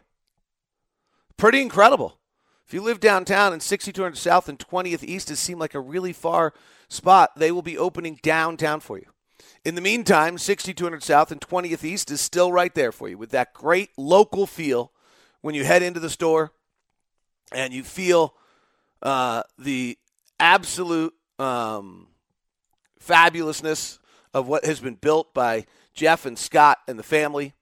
Pretty 1.38 1.62
incredible. 1.62 2.20
If 2.68 2.74
you 2.74 2.82
live 2.82 3.00
downtown 3.00 3.54
and 3.54 3.64
6200 3.64 4.16
South 4.16 4.48
and 4.48 4.60
20th 4.60 5.04
East 5.04 5.30
has 5.30 5.40
seemed 5.40 5.60
like 5.60 5.74
a 5.74 5.80
really 5.80 6.14
far 6.14 6.54
spot, 6.88 7.32
they 7.36 7.52
will 7.52 7.62
be 7.62 7.78
opening 7.78 8.20
downtown 8.22 8.80
for 8.80 8.98
you. 8.98 9.08
In 9.66 9.76
the 9.76 9.82
meantime, 9.82 10.38
6200 10.38 11.04
South 11.04 11.32
and 11.32 11.42
20th 11.42 11.84
East 11.84 12.12
is 12.12 12.22
still 12.22 12.52
right 12.52 12.74
there 12.74 12.92
for 12.92 13.10
you 13.10 13.18
with 13.18 13.32
that 13.32 13.54
great 13.54 13.90
local 13.98 14.46
feel 14.46 14.92
when 15.42 15.56
you 15.56 15.64
head 15.64 15.82
into 15.82 16.00
the 16.00 16.10
store 16.10 16.52
and 17.52 17.74
you 17.74 17.84
feel 17.84 18.36
uh, 19.02 19.44
the 19.58 19.98
absolute 20.40 21.14
um, 21.40 22.08
fabulousness 23.04 24.00
of 24.34 24.48
what 24.48 24.66
has 24.66 24.80
been 24.80 24.96
built 24.96 25.34
by 25.34 25.66
Jeff 25.94 26.26
and 26.26 26.38
Scott 26.38 26.78
and 26.88 27.00
the 27.00 27.04
family, 27.04 27.54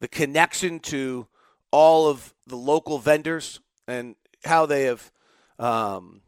the 0.00 0.08
connection 0.08 0.80
to 0.80 1.26
all 1.70 2.08
of 2.08 2.34
the 2.46 2.56
local 2.56 2.98
vendors 2.98 3.60
and 3.86 4.16
how 4.44 4.66
they 4.66 4.84
have, 4.84 5.12
um, 5.58 6.22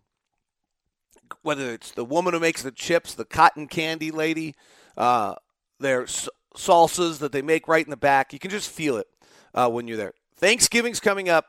whether 1.43 1.73
it's 1.73 1.91
the 1.93 2.05
woman 2.05 2.35
who 2.35 2.41
makes 2.41 2.63
the 2.63 2.71
chips, 2.71 3.15
the 3.15 3.25
cotton 3.25 3.67
candy 3.67 4.11
lady, 4.11 4.55
uh, 4.97 5.35
their 5.81 6.05
salsas 6.05 7.19
that 7.19 7.33
they 7.33 7.43
make 7.43 7.67
right 7.67 7.85
in 7.85 7.91
the 7.91 7.97
back. 7.97 8.33
You 8.33 8.39
can 8.39 8.51
just 8.51 8.71
feel 8.71 8.99
it 8.99 9.09
uh, 9.55 9.69
when 9.69 9.89
you're 9.89 9.97
there. 9.97 10.13
Thanksgiving's 10.37 11.01
coming 11.01 11.29
up. 11.29 11.47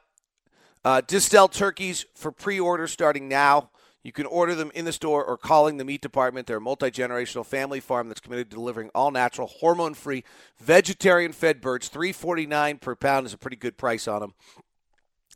Uh, 0.86 1.02
Diestel 1.02 1.52
turkeys 1.52 2.06
for 2.16 2.32
pre-order 2.32 2.88
starting 2.88 3.28
now. 3.30 3.70
You 4.04 4.12
can 4.12 4.26
order 4.26 4.54
them 4.54 4.70
in 4.76 4.84
the 4.84 4.92
store 4.92 5.24
or 5.24 5.38
calling 5.38 5.78
the 5.78 5.86
meat 5.86 6.02
department. 6.02 6.46
They're 6.46 6.58
a 6.58 6.62
multi 6.62 6.92
generational 6.92 7.46
family 7.46 7.80
farm 7.80 8.10
that's 8.10 8.20
committed 8.20 8.50
to 8.50 8.58
delivering 8.58 8.90
all 8.94 9.12
natural, 9.12 9.48
hormone 9.48 9.94
free, 9.94 10.26
vegetarian 10.60 11.32
fed 11.32 11.62
birds. 11.62 11.88
Three 11.88 12.12
forty 12.12 12.46
nine 12.46 12.80
per 12.80 12.96
pound 12.96 13.26
is 13.26 13.34
a 13.34 13.38
pretty 13.38 13.56
good 13.56 13.78
price 13.78 14.08
on 14.08 14.20
them. 14.20 14.34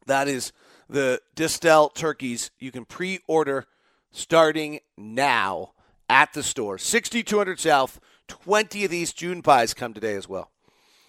That 0.05 0.27
is 0.27 0.51
the 0.89 1.21
Diestel 1.35 1.95
turkeys. 1.95 2.51
You 2.59 2.71
can 2.71 2.83
pre 2.83 3.19
order 3.25 3.67
starting 4.11 4.81
now 4.97 5.71
at 6.09 6.33
the 6.33 6.43
store. 6.43 6.77
6200 6.77 7.59
South, 7.59 8.01
20 8.27 8.85
of 8.85 8.91
these 8.91 9.13
June 9.13 9.41
pies 9.41 9.73
come 9.73 9.93
today 9.93 10.15
as 10.15 10.27
well. 10.27 10.51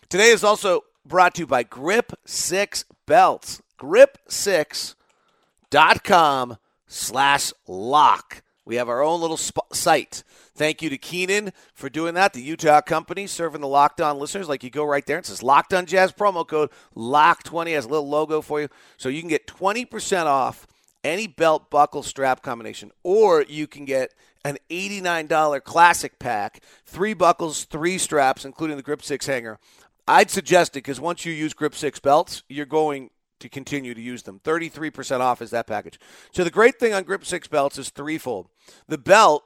Today 0.08 0.30
is 0.30 0.44
also 0.44 0.84
brought 1.04 1.34
to 1.34 1.42
you 1.42 1.46
by 1.46 1.64
Grip 1.64 2.12
6 2.24 2.84
Belts. 3.06 3.60
Grip6.com 3.78 6.56
slash 6.88 7.52
lock. 7.66 8.42
We 8.64 8.76
have 8.76 8.88
our 8.88 9.02
own 9.02 9.20
little 9.20 9.38
sp- 9.40 9.72
site. 9.72 10.24
Thank 10.54 10.82
you 10.82 10.90
to 10.90 10.98
Keenan 10.98 11.52
for 11.72 11.88
doing 11.88 12.14
that. 12.14 12.32
The 12.32 12.42
Utah 12.42 12.80
company 12.80 13.26
serving 13.26 13.60
the 13.60 13.68
Locked 13.68 14.00
On 14.00 14.18
listeners. 14.18 14.48
Like 14.48 14.62
you 14.62 14.70
go 14.70 14.84
right 14.84 15.06
there, 15.06 15.18
it 15.18 15.26
says 15.26 15.42
Locked 15.42 15.72
On 15.72 15.86
Jazz 15.86 16.12
promo 16.12 16.46
code 16.46 16.70
LOCK20 16.96 17.72
has 17.74 17.84
a 17.86 17.88
little 17.88 18.08
logo 18.08 18.42
for 18.42 18.60
you. 18.60 18.68
So 18.96 19.08
you 19.08 19.20
can 19.20 19.30
get 19.30 19.46
20% 19.46 20.26
off 20.26 20.66
any 21.04 21.26
belt 21.26 21.70
buckle 21.70 22.02
strap 22.02 22.42
combination, 22.42 22.90
or 23.02 23.42
you 23.42 23.66
can 23.66 23.84
get 23.84 24.12
an 24.44 24.58
$89 24.68 25.62
classic 25.64 26.18
pack, 26.18 26.62
three 26.84 27.14
buckles, 27.14 27.64
three 27.64 27.98
straps, 27.98 28.44
including 28.44 28.76
the 28.76 28.82
Grip 28.82 29.02
6 29.02 29.24
hanger. 29.26 29.58
I'd 30.06 30.30
suggest 30.30 30.72
it 30.72 30.80
because 30.84 31.00
once 31.00 31.24
you 31.24 31.32
use 31.32 31.54
Grip 31.54 31.74
6 31.74 32.00
belts, 32.00 32.42
you're 32.48 32.66
going 32.66 33.10
to 33.40 33.48
continue 33.48 33.94
to 33.94 34.00
use 34.00 34.22
them. 34.22 34.40
33% 34.44 35.20
off 35.20 35.42
is 35.42 35.50
that 35.50 35.66
package. 35.66 35.98
So 36.32 36.44
the 36.44 36.50
great 36.50 36.78
thing 36.78 36.94
on 36.94 37.04
Grip 37.04 37.24
6 37.24 37.48
belts 37.48 37.78
is 37.78 37.90
threefold. 37.90 38.48
The 38.88 38.98
belt 38.98 39.44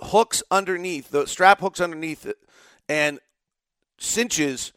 hooks 0.00 0.42
underneath, 0.50 1.10
the 1.10 1.26
strap 1.26 1.60
hooks 1.60 1.80
underneath 1.80 2.26
it 2.26 2.38
and 2.88 3.20
cinches 3.98 4.72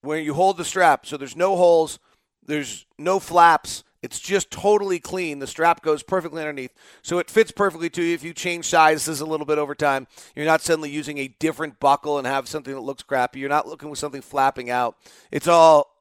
where 0.00 0.18
you 0.18 0.34
hold 0.34 0.56
the 0.56 0.64
strap. 0.64 1.06
So 1.06 1.16
there's 1.16 1.36
no 1.36 1.56
holes, 1.56 1.98
there's 2.44 2.86
no 2.98 3.18
flaps. 3.18 3.84
It's 4.02 4.20
just 4.20 4.50
totally 4.50 4.98
clean. 4.98 5.38
The 5.38 5.46
strap 5.46 5.80
goes 5.80 6.02
perfectly 6.02 6.42
underneath. 6.42 6.74
So 7.00 7.18
it 7.18 7.30
fits 7.30 7.50
perfectly 7.50 7.88
to 7.88 8.02
you 8.02 8.12
if 8.12 8.22
you 8.22 8.34
change 8.34 8.66
sizes 8.66 9.22
a 9.22 9.24
little 9.24 9.46
bit 9.46 9.56
over 9.56 9.74
time. 9.74 10.06
You're 10.36 10.44
not 10.44 10.60
suddenly 10.60 10.90
using 10.90 11.16
a 11.16 11.28
different 11.28 11.80
buckle 11.80 12.18
and 12.18 12.26
have 12.26 12.46
something 12.46 12.74
that 12.74 12.80
looks 12.80 13.02
crappy. 13.02 13.40
You're 13.40 13.48
not 13.48 13.66
looking 13.66 13.88
with 13.88 13.98
something 13.98 14.20
flapping 14.20 14.68
out. 14.68 14.98
It's 15.30 15.48
all 15.48 15.93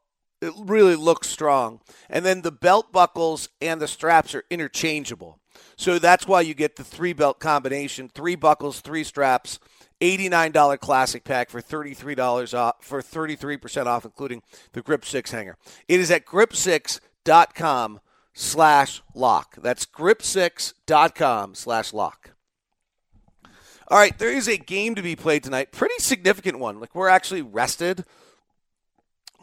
it 0.43 0.53
really 0.57 0.95
looks 0.95 1.29
strong. 1.29 1.79
And 2.09 2.25
then 2.25 2.41
the 2.41 2.51
belt 2.51 2.91
buckles 2.91 3.49
and 3.61 3.81
the 3.81 3.87
straps 3.87 4.35
are 4.35 4.43
interchangeable. 4.49 5.39
So 5.75 5.99
that's 5.99 6.27
why 6.27 6.41
you 6.41 6.53
get 6.53 6.75
the 6.75 6.83
three 6.83 7.13
belt 7.13 7.39
combination, 7.39 8.09
three 8.09 8.35
buckles, 8.35 8.81
three 8.81 9.03
straps, 9.03 9.59
$89 10.01 10.79
classic 10.79 11.23
pack 11.23 11.49
for 11.49 11.61
$33 11.61 12.57
off 12.57 12.75
for 12.81 13.01
33% 13.01 13.85
off 13.85 14.05
including 14.05 14.41
the 14.73 14.81
Grip 14.81 15.05
6 15.05 15.31
hanger. 15.31 15.57
It 15.87 15.99
is 15.99 16.11
at 16.11 16.25
grip6.com 16.25 17.99
slash 18.33 19.01
lock. 19.15 19.55
That's 19.61 19.85
grip6.com 19.85 21.55
slash 21.55 21.93
lock. 21.93 22.31
All 23.87 23.97
right, 23.97 24.17
there 24.17 24.31
is 24.31 24.47
a 24.47 24.57
game 24.57 24.95
to 24.95 25.01
be 25.01 25.15
played 25.15 25.43
tonight. 25.43 25.71
Pretty 25.71 25.95
significant 25.99 26.59
one. 26.59 26.79
Like 26.79 26.95
we're 26.95 27.09
actually 27.09 27.41
rested 27.41 28.05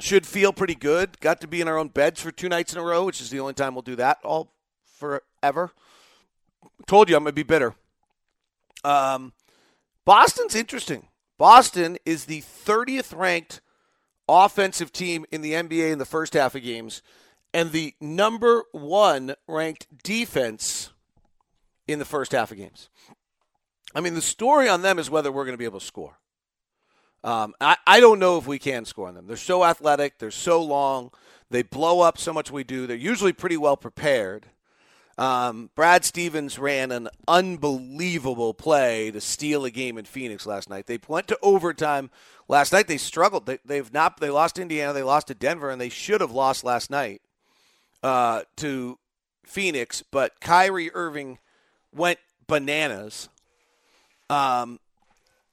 should 0.00 0.26
feel 0.26 0.52
pretty 0.52 0.74
good. 0.74 1.20
Got 1.20 1.40
to 1.42 1.46
be 1.46 1.60
in 1.60 1.68
our 1.68 1.78
own 1.78 1.88
beds 1.88 2.20
for 2.20 2.30
two 2.30 2.48
nights 2.48 2.72
in 2.72 2.78
a 2.78 2.82
row, 2.82 3.04
which 3.04 3.20
is 3.20 3.30
the 3.30 3.40
only 3.40 3.54
time 3.54 3.74
we'll 3.74 3.82
do 3.82 3.96
that 3.96 4.18
all 4.24 4.52
forever. 4.98 5.72
Told 6.86 7.08
you 7.08 7.16
I'm 7.16 7.22
going 7.22 7.32
to 7.32 7.34
be 7.34 7.42
bitter. 7.42 7.74
Um, 8.84 9.32
Boston's 10.04 10.54
interesting. 10.54 11.08
Boston 11.38 11.98
is 12.04 12.24
the 12.24 12.42
30th 12.42 13.16
ranked 13.16 13.60
offensive 14.28 14.92
team 14.92 15.24
in 15.30 15.42
the 15.42 15.52
NBA 15.52 15.92
in 15.92 15.98
the 15.98 16.04
first 16.04 16.34
half 16.34 16.54
of 16.54 16.62
games 16.62 17.02
and 17.52 17.72
the 17.72 17.94
number 18.00 18.64
one 18.72 19.34
ranked 19.48 19.86
defense 20.02 20.90
in 21.88 21.98
the 21.98 22.04
first 22.04 22.32
half 22.32 22.50
of 22.50 22.58
games. 22.58 22.88
I 23.94 24.00
mean, 24.00 24.14
the 24.14 24.22
story 24.22 24.68
on 24.68 24.82
them 24.82 24.98
is 24.98 25.10
whether 25.10 25.32
we're 25.32 25.44
going 25.44 25.54
to 25.54 25.58
be 25.58 25.64
able 25.64 25.80
to 25.80 25.86
score. 25.86 26.18
Um, 27.22 27.54
I, 27.60 27.76
I 27.86 28.00
don't 28.00 28.18
know 28.18 28.38
if 28.38 28.46
we 28.46 28.58
can 28.58 28.84
score 28.84 29.08
on 29.08 29.14
them. 29.14 29.26
They're 29.26 29.36
so 29.36 29.64
athletic. 29.64 30.18
They're 30.18 30.30
so 30.30 30.62
long. 30.62 31.10
They 31.50 31.62
blow 31.62 32.00
up 32.00 32.16
so 32.18 32.32
much 32.32 32.50
we 32.50 32.64
do. 32.64 32.86
They're 32.86 32.96
usually 32.96 33.32
pretty 33.32 33.56
well 33.56 33.76
prepared. 33.76 34.46
Um, 35.18 35.68
Brad 35.74 36.04
Stevens 36.06 36.58
ran 36.58 36.90
an 36.90 37.08
unbelievable 37.28 38.54
play 38.54 39.10
to 39.10 39.20
steal 39.20 39.66
a 39.66 39.70
game 39.70 39.98
in 39.98 40.06
Phoenix 40.06 40.46
last 40.46 40.70
night. 40.70 40.86
They 40.86 40.98
went 41.08 41.28
to 41.28 41.38
overtime 41.42 42.10
last 42.48 42.72
night. 42.72 42.88
They 42.88 42.96
struggled. 42.96 43.44
They, 43.44 43.58
they've 43.64 43.92
not. 43.92 44.18
They 44.18 44.30
lost 44.30 44.58
Indiana. 44.58 44.94
They 44.94 45.02
lost 45.02 45.26
to 45.26 45.34
Denver, 45.34 45.68
and 45.68 45.78
they 45.78 45.90
should 45.90 46.22
have 46.22 46.30
lost 46.30 46.64
last 46.64 46.90
night 46.90 47.20
uh, 48.02 48.42
to 48.56 48.98
Phoenix. 49.44 50.02
But 50.10 50.40
Kyrie 50.40 50.90
Irving 50.94 51.38
went 51.94 52.18
bananas. 52.46 53.28
Um, 54.30 54.78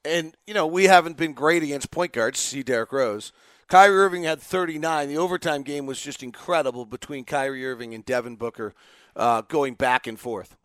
and 0.04 0.36
you 0.46 0.54
know 0.54 0.66
we 0.66 0.84
haven't 0.84 1.16
been 1.16 1.32
great 1.32 1.62
against 1.62 1.90
point 1.90 2.12
guards. 2.12 2.38
See 2.38 2.62
Derrick 2.62 2.92
Rose. 2.92 3.32
Kyrie 3.68 3.96
Irving 3.96 4.22
had 4.24 4.40
39. 4.40 5.08
The 5.08 5.18
overtime 5.18 5.62
game 5.62 5.84
was 5.84 6.00
just 6.00 6.22
incredible 6.22 6.86
between 6.86 7.24
Kyrie 7.24 7.66
Irving 7.66 7.92
and 7.92 8.04
Devin 8.04 8.36
Booker 8.36 8.74
uh, 9.14 9.42
going 9.42 9.74
back 9.74 10.06
and 10.06 10.18
forth. 10.18 10.56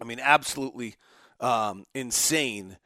I 0.00 0.04
mean, 0.04 0.18
absolutely 0.22 0.96
um, 1.38 1.84
insane. 1.94 2.78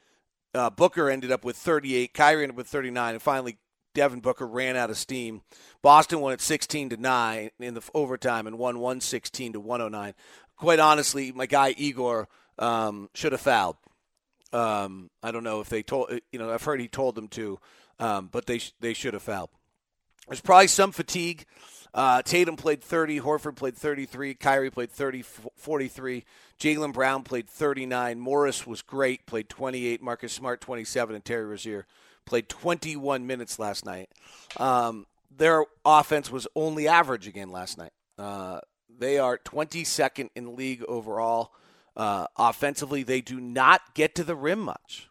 Uh, 0.55 0.71
Booker 0.71 1.09
ended 1.09 1.31
up 1.31 1.45
with 1.45 1.57
38. 1.57 2.15
Kyrie 2.15 2.43
ended 2.43 2.55
up 2.55 2.57
with 2.57 2.67
39, 2.67 3.15
and 3.15 3.23
finally 3.23 3.59
Devin 3.95 4.21
Booker 4.21 4.47
ran 4.47 4.77
out 4.77 4.91
of 4.91 4.97
steam. 4.97 5.43
Boston 5.83 6.21
won 6.21 6.33
at 6.33 6.41
16 6.41 6.91
to 6.91 6.97
nine 6.97 7.51
in 7.61 7.75
the 7.75 7.83
overtime 7.95 8.47
and 8.47 8.59
won 8.59 8.81
116 8.81 9.53
to 9.53 9.61
109. 9.61 10.15
Quite 10.57 10.81
honestly, 10.81 11.31
my 11.31 11.47
guy 11.47 11.75
Igor 11.77 12.29
um, 12.59 13.09
should 13.15 13.33
have 13.33 13.41
fouled. 13.41 13.77
Um, 14.53 15.11
I 15.23 15.31
don't 15.31 15.45
know 15.45 15.61
if 15.61 15.69
they 15.69 15.83
told 15.83 16.11
you 16.33 16.39
know 16.39 16.53
I've 16.53 16.63
heard 16.63 16.81
he 16.81 16.89
told 16.89 17.15
them 17.15 17.29
to, 17.29 17.59
um, 17.99 18.29
but 18.31 18.47
they 18.47 18.59
sh- 18.59 18.73
they 18.81 18.95
should 18.95 19.15
have 19.15 19.23
fouled. 19.23 19.51
There's 20.27 20.41
probably 20.41 20.69
some 20.69 20.93
fatigue. 20.93 21.45
Uh, 21.95 22.21
Tatum 22.23 22.57
played 22.57 22.83
30, 22.83 23.21
Horford 23.21 23.57
played 23.57 23.75
33, 23.75 24.35
Kyrie 24.35 24.71
played 24.71 24.91
30, 24.91 25.23
43, 25.23 26.25
Jaylen 26.61 26.93
Brown 26.93 27.23
played 27.23 27.49
39, 27.49 28.21
Morris 28.21 28.67
was 28.67 28.83
great, 28.83 29.25
played 29.25 29.49
28, 29.49 30.03
Marcus 30.03 30.33
Smart 30.35 30.61
27, 30.61 31.15
and 31.15 31.25
Terry 31.25 31.47
Rozier 31.47 31.87
played 32.27 32.49
21 32.51 33.27
minutes 33.27 33.59
last 33.59 33.87
night. 33.87 34.11
Um, 34.59 35.07
their 35.35 35.65
offense 35.85 36.31
was 36.31 36.47
only 36.55 36.87
average 36.87 37.27
again 37.27 37.51
last 37.51 37.79
night. 37.79 37.93
Uh, 38.19 38.61
they 38.99 39.19
are 39.19 39.39
22nd 39.39 40.29
in 40.35 40.45
the 40.45 40.51
league 40.51 40.85
overall. 40.89 41.53
Uh, 41.99 42.27
offensively, 42.37 43.03
they 43.03 43.21
do 43.21 43.41
not 43.41 43.95
get 43.95 44.15
to 44.15 44.23
the 44.23 44.37
rim 44.37 44.61
much. 44.61 45.11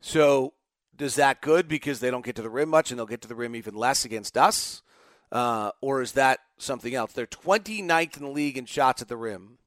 So, 0.00 0.54
does 0.96 1.14
that 1.16 1.42
good 1.42 1.68
because 1.68 2.00
they 2.00 2.10
don't 2.10 2.24
get 2.24 2.36
to 2.36 2.42
the 2.42 2.50
rim 2.50 2.70
much 2.70 2.90
and 2.90 2.98
they'll 2.98 3.06
get 3.06 3.20
to 3.20 3.28
the 3.28 3.34
rim 3.34 3.54
even 3.54 3.74
less 3.74 4.06
against 4.06 4.38
us? 4.38 4.82
Uh, 5.30 5.70
or 5.82 6.00
is 6.00 6.12
that 6.12 6.40
something 6.56 6.94
else? 6.94 7.12
They're 7.12 7.26
29th 7.26 8.16
in 8.16 8.22
the 8.22 8.30
league 8.30 8.56
in 8.56 8.64
shots 8.64 9.02
at 9.02 9.08
the 9.08 9.16
rim, 9.16 9.58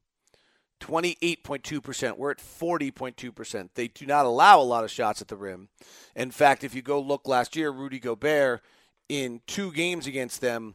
28.2%. 0.80 2.18
We're 2.18 2.32
at 2.32 2.38
40.2%. 2.38 3.68
They 3.74 3.88
do 3.88 4.06
not 4.06 4.26
allow 4.26 4.60
a 4.60 4.62
lot 4.62 4.84
of 4.84 4.90
shots 4.90 5.22
at 5.22 5.28
the 5.28 5.36
rim. 5.36 5.68
In 6.16 6.32
fact, 6.32 6.64
if 6.64 6.74
you 6.74 6.82
go 6.82 7.00
look 7.00 7.28
last 7.28 7.54
year, 7.54 7.70
Rudy 7.70 8.00
Gobert 8.00 8.60
in 9.08 9.40
two 9.46 9.70
games 9.72 10.08
against 10.08 10.40
them 10.40 10.74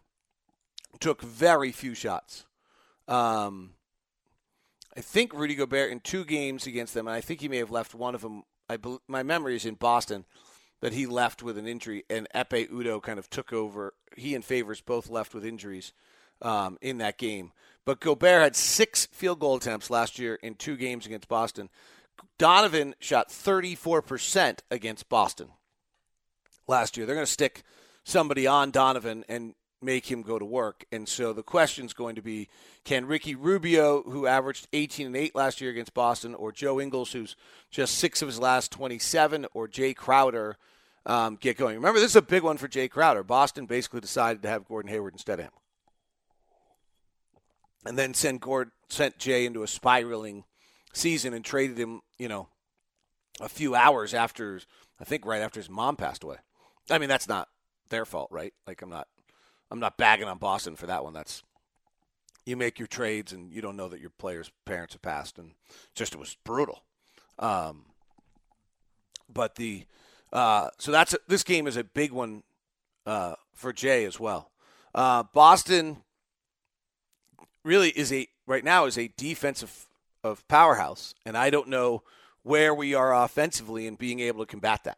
took 1.00 1.22
very 1.22 1.72
few 1.72 1.94
shots. 1.94 2.46
Um, 3.08 3.72
I 4.96 5.02
think 5.02 5.34
Rudy 5.34 5.56
Gobert 5.56 5.92
in 5.92 6.00
two 6.00 6.26
games 6.26 6.68
against 6.68 6.94
them, 6.94 7.08
and 7.08 7.16
I 7.16 7.22
think 7.22 7.42
he 7.42 7.48
may 7.48 7.58
have 7.58 7.72
left 7.72 7.96
one 7.96 8.16
of 8.16 8.22
them. 8.22 8.44
I 8.70 8.78
my 9.08 9.24
memory 9.24 9.56
is 9.56 9.66
in 9.66 9.76
Boston 9.76 10.26
that 10.82 10.94
he 10.94 11.06
left 11.06 11.44
with 11.44 11.58
an 11.58 11.68
injury, 11.68 12.04
and 12.10 12.28
Ekpe 12.34 12.70
Udoh 12.70 13.02
kind 13.02 13.20
of 13.20 13.30
took 13.30 13.54
over. 13.54 13.94
He 14.18 14.36
and 14.36 14.44
Favors 14.44 14.82
both 14.82 15.10
left 15.10 15.34
with 15.34 15.46
injuries 15.46 15.94
um, 16.42 16.78
in 16.82 16.98
that 16.98 17.18
game. 17.18 17.52
But 17.86 18.00
Gobert 18.00 18.42
had 18.42 18.56
six 18.56 19.06
field 19.08 19.40
goal 19.40 19.56
attempts 19.56 19.90
last 19.90 20.20
year 20.20 20.36
in 20.36 20.56
two 20.56 20.76
games 20.76 21.06
against 21.06 21.28
Boston. 21.28 21.70
Donovan 22.38 22.96
shot 23.00 23.30
34% 23.30 24.60
against 24.70 25.10
Boston 25.10 25.50
last 26.68 26.98
year. 26.98 27.06
They're 27.06 27.16
going 27.16 27.26
to 27.26 27.32
stick 27.32 27.64
somebody 28.04 28.48
on 28.48 28.72
Donovan 28.72 29.24
and 29.30 29.54
make 29.82 30.10
him 30.10 30.22
go 30.22 30.38
to 30.38 30.46
work. 30.46 30.86
And 30.92 31.08
so 31.08 31.34
the 31.34 31.44
question 31.44 31.86
is 31.86 31.94
going 31.94 32.16
to 32.16 32.22
be 32.22 32.48
can 32.84 33.06
Ricky 33.06 33.36
Rubio, 33.36 34.04
who 34.04 34.28
averaged 34.28 34.68
18 34.74 35.08
and 35.08 35.16
8 35.16 35.36
last 35.36 35.62
year 35.62 35.72
against 35.72 35.94
Boston, 35.94 36.36
or 36.36 36.52
Joe 36.52 36.80
Ingles, 36.80 37.12
who's 37.12 37.36
just 37.70 37.96
six 37.96 38.22
of 38.22 38.28
his 38.28 38.40
last 38.40 38.72
27, 38.72 39.48
or 39.54 39.68
Jae 39.68 39.96
Crowder, 39.96 40.58
um, 41.06 41.36
get 41.36 41.58
going. 41.58 41.76
Remember, 41.76 42.00
this 42.00 42.12
is 42.12 42.16
a 42.16 42.22
big 42.22 42.44
one 42.44 42.58
for 42.58 42.68
Jae 42.68 42.90
Crowder. 42.90 43.24
Boston 43.24 43.66
basically 43.66 44.02
decided 44.02 44.42
to 44.44 44.50
have 44.50 44.68
Gordon 44.68 44.92
Hayward 44.92 45.14
instead 45.14 45.40
of 45.40 45.46
him, 45.46 45.54
and 47.86 47.98
then 47.98 48.14
sent 48.14 48.44
sent 48.90 49.18
Jae 49.18 49.46
into 49.46 49.64
a 49.64 49.68
spiraling 49.68 50.44
season 50.94 51.34
and 51.34 51.44
traded 51.44 51.78
him. 51.78 52.02
You 52.20 52.28
know, 52.28 52.50
a 53.40 53.50
few 53.50 53.74
hours 53.74 54.14
after 54.14 54.62
I 55.00 55.04
think 55.04 55.26
right 55.26 55.42
after 55.42 55.60
his 55.60 55.70
mom 55.70 55.96
passed 55.96 56.24
away. 56.24 56.38
I 56.90 56.98
mean, 56.98 57.10
that's 57.10 57.28
not 57.28 57.48
their 57.90 58.06
fault, 58.06 58.30
right? 58.32 58.54
Like 58.68 58.82
I'm 58.82 58.90
not 58.90 59.08
I'm 59.72 59.80
not 59.80 59.98
bagging 59.98 60.28
on 60.28 60.38
Boston 60.38 60.76
for 60.76 60.86
that 60.88 61.04
one. 61.04 61.14
That's 61.14 61.44
you 62.46 62.58
make 62.58 62.78
your 62.78 62.88
trades 62.88 63.32
and 63.32 63.52
you 63.52 63.62
don't 63.62 63.78
know 63.78 63.88
that 63.88 64.02
your 64.02 64.10
players' 64.10 64.52
parents 64.66 64.94
have 64.94 65.02
passed, 65.02 65.40
and 65.40 65.52
just 65.96 66.14
it 66.14 66.20
was 66.20 66.36
brutal. 66.44 66.84
Um, 67.40 67.86
but 69.32 69.56
the 69.56 69.86
uh, 70.34 70.70
so 70.78 70.92
that's 70.92 71.14
a, 71.14 71.18
this 71.28 71.44
game 71.44 71.68
is 71.68 71.78
a 71.78 71.84
big 71.84 72.12
one 72.12 72.44
uh, 73.06 73.36
for 73.54 73.72
Jae 73.72 74.06
as 74.06 74.20
well. 74.20 74.52
Uh, 74.94 75.24
Boston 75.34 75.98
really 77.64 77.90
is 77.90 78.12
a 78.12 78.28
right 78.46 78.64
now 78.64 78.86
is 78.86 78.98
a 78.98 79.12
defensive 79.16 79.88
of 80.24 80.46
powerhouse, 80.50 81.16
and 81.26 81.38
I 81.38 81.50
don't 81.50 81.70
know 81.70 82.04
where 82.44 82.74
we 82.74 82.94
are 82.94 83.16
offensively 83.16 83.88
in 83.88 83.96
being 83.96 84.20
able 84.20 84.44
to 84.44 84.50
combat 84.50 84.84
that. 84.84 84.98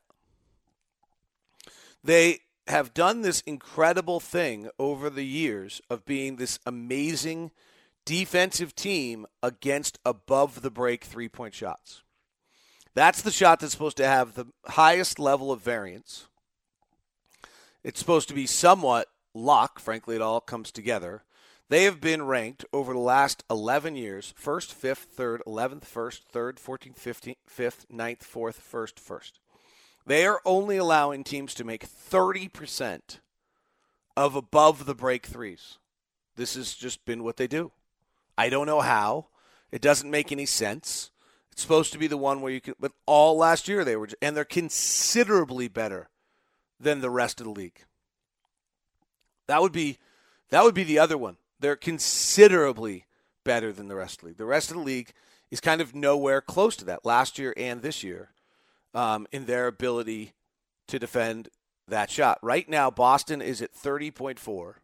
They 2.03 2.39
have 2.67 2.93
done 2.93 3.21
this 3.21 3.41
incredible 3.41 4.19
thing 4.19 4.69
over 4.80 5.10
the 5.10 5.26
years 5.26 5.82
of 5.89 6.06
being 6.06 6.36
this 6.36 6.60
amazing 6.65 7.52
defensive 8.06 8.76
team 8.76 9.26
against 9.41 9.99
above 10.06 10.62
the 10.62 10.71
break 10.71 11.04
three 11.04 11.30
point 11.30 11.54
shots. 11.54 12.02
That's 12.95 13.21
the 13.21 13.32
shot 13.32 13.60
that's 13.60 13.73
supposed 13.73 13.97
to 13.97 14.08
have 14.08 14.36
the 14.36 14.45
highest 14.65 15.19
level 15.19 15.52
of 15.52 15.62
variance. 15.62 16.28
It's 17.84 17.99
supposed 17.99 18.28
to 18.30 18.34
be 18.34 18.45
somewhat 18.45 19.08
luck, 19.34 19.80
frankly, 19.80 20.15
it 20.15 20.21
all 20.21 20.39
comes 20.39 20.71
together. 20.71 21.23
They 21.69 21.86
have 21.86 21.99
been 21.99 22.28
ranked 22.28 22.65
over 22.71 22.93
the 22.93 22.99
last 22.99 23.43
11 23.49 23.95
years 23.95 24.34
first, 24.38 24.73
fifth, 24.73 25.08
third, 25.15 25.41
11th, 25.47 25.86
first, 25.86 26.26
third, 26.30 26.58
14th, 26.58 26.99
15th, 26.99 27.36
fifth, 27.47 27.86
ninth, 27.89 28.23
fourth, 28.23 28.60
first, 28.60 28.99
first. 28.99 29.39
They 30.05 30.25
are 30.25 30.41
only 30.45 30.77
allowing 30.77 31.23
teams 31.23 31.53
to 31.55 31.63
make 31.63 31.87
30% 31.87 33.19
of 34.17 34.35
above 34.35 34.85
the 34.85 34.95
break 34.95 35.25
threes. 35.25 35.77
This 36.35 36.55
has 36.55 36.73
just 36.73 37.05
been 37.05 37.23
what 37.23 37.37
they 37.37 37.47
do. 37.47 37.71
I 38.37 38.49
don't 38.49 38.65
know 38.65 38.81
how. 38.81 39.27
It 39.71 39.81
doesn't 39.81 40.11
make 40.11 40.31
any 40.31 40.45
sense. 40.45 41.11
It's 41.51 41.61
supposed 41.61 41.93
to 41.93 41.99
be 41.99 42.07
the 42.07 42.17
one 42.17 42.41
where 42.41 42.51
you 42.51 42.61
can, 42.61 42.73
but 42.79 42.91
all 43.05 43.37
last 43.37 43.67
year 43.67 43.85
they 43.85 43.95
were, 43.95 44.09
and 44.21 44.35
they're 44.35 44.43
considerably 44.43 45.67
better 45.67 46.09
than 46.79 47.01
the 47.01 47.11
rest 47.11 47.39
of 47.39 47.45
the 47.45 47.51
league. 47.51 47.79
That 49.47 49.61
would 49.61 49.71
be, 49.71 49.99
that 50.49 50.63
would 50.63 50.73
be 50.73 50.83
the 50.83 50.99
other 50.99 51.17
one. 51.17 51.37
They're 51.59 51.75
considerably 51.75 53.05
better 53.43 53.71
than 53.71 53.87
the 53.87 53.95
rest 53.95 54.15
of 54.15 54.21
the 54.21 54.27
league. 54.27 54.37
The 54.37 54.45
rest 54.45 54.71
of 54.71 54.77
the 54.77 54.83
league 54.83 55.13
is 55.51 55.59
kind 55.59 55.79
of 55.79 55.93
nowhere 55.93 56.41
close 56.41 56.75
to 56.77 56.85
that 56.85 57.05
last 57.05 57.37
year 57.37 57.53
and 57.55 57.81
this 57.81 58.03
year 58.03 58.29
um, 58.93 59.27
in 59.32 59.45
their 59.45 59.67
ability 59.67 60.34
to 60.88 60.99
defend 60.99 61.49
that 61.88 62.10
shot. 62.10 62.39
Right 62.41 62.67
now, 62.69 62.89
Boston 62.89 63.41
is 63.41 63.62
at 63.62 63.73
30.4. 63.73 64.75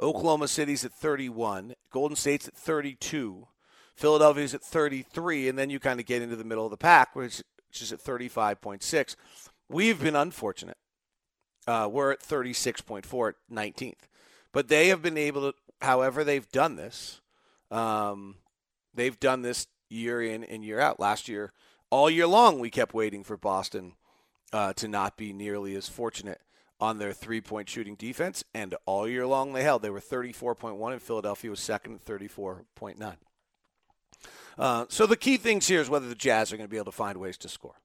Oklahoma 0.00 0.48
City's 0.48 0.84
at 0.84 0.92
31. 0.92 1.74
Golden 1.92 2.16
State's 2.16 2.48
at 2.48 2.54
32. 2.54 3.48
Philadelphia's 3.96 4.54
at 4.54 4.62
33. 4.62 5.48
And 5.48 5.58
then 5.58 5.70
you 5.70 5.80
kind 5.80 5.98
of 5.98 6.06
get 6.06 6.22
into 6.22 6.36
the 6.36 6.44
middle 6.44 6.64
of 6.64 6.70
the 6.70 6.76
pack, 6.76 7.16
which, 7.16 7.42
which 7.68 7.82
is 7.82 7.92
at 7.92 8.02
35.6. 8.02 9.16
We've 9.68 10.00
been 10.00 10.16
unfortunate. 10.16 10.76
Uh, 11.66 11.88
we're 11.90 12.12
at 12.12 12.20
36.4 12.20 13.28
at 13.28 13.34
19th. 13.52 13.94
But 14.52 14.68
they 14.68 14.88
have 14.88 15.02
been 15.02 15.18
able 15.18 15.52
to, 15.52 15.58
however, 15.82 16.24
they've 16.24 16.50
done 16.50 16.76
this. 16.76 17.20
Um, 17.70 18.36
they've 18.94 19.18
done 19.18 19.42
this 19.42 19.66
year 19.90 20.22
in 20.22 20.44
and 20.44 20.64
year 20.64 20.80
out. 20.80 20.98
Last 21.00 21.28
year, 21.28 21.52
all 21.90 22.10
year 22.10 22.26
long, 22.26 22.58
we 22.58 22.70
kept 22.70 22.94
waiting 22.94 23.24
for 23.24 23.36
Boston 23.36 23.92
uh, 24.52 24.72
to 24.74 24.88
not 24.88 25.16
be 25.16 25.32
nearly 25.32 25.74
as 25.74 25.88
fortunate 25.88 26.40
on 26.80 26.98
their 26.98 27.12
three 27.12 27.40
point 27.40 27.68
shooting 27.68 27.94
defense. 27.94 28.44
And 28.54 28.74
all 28.86 29.08
year 29.08 29.26
long, 29.26 29.52
they 29.52 29.62
held. 29.62 29.82
They 29.82 29.90
were 29.90 30.00
34.1, 30.00 30.92
and 30.92 31.02
Philadelphia 31.02 31.50
was 31.50 31.60
second 31.60 31.94
at 31.94 32.04
34.9. 32.04 33.16
Uh, 34.58 34.86
so 34.88 35.06
the 35.06 35.16
key 35.16 35.36
things 35.36 35.68
here 35.68 35.80
is 35.80 35.88
whether 35.88 36.08
the 36.08 36.14
Jazz 36.14 36.52
are 36.52 36.56
going 36.56 36.66
to 36.66 36.70
be 36.70 36.76
able 36.76 36.86
to 36.86 36.92
find 36.92 37.18
ways 37.18 37.38
to 37.38 37.48
score. 37.48 37.80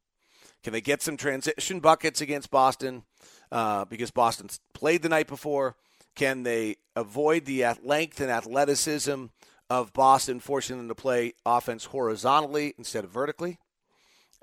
Can 0.63 0.73
they 0.73 0.81
get 0.81 1.01
some 1.01 1.17
transition 1.17 1.79
buckets 1.79 2.21
against 2.21 2.49
Boston 2.49 3.03
uh, 3.51 3.85
because 3.85 4.11
Boston's 4.11 4.59
played 4.73 5.01
the 5.01 5.09
night 5.09 5.27
before? 5.27 5.75
Can 6.15 6.43
they 6.43 6.77
avoid 6.95 7.45
the 7.45 7.65
length 7.83 8.21
and 8.21 8.31
athleticism 8.31 9.25
of 9.69 9.93
Boston, 9.93 10.39
forcing 10.39 10.77
them 10.77 10.87
to 10.87 10.95
play 10.95 11.33
offense 11.45 11.85
horizontally 11.85 12.73
instead 12.77 13.03
of 13.03 13.09
vertically? 13.09 13.59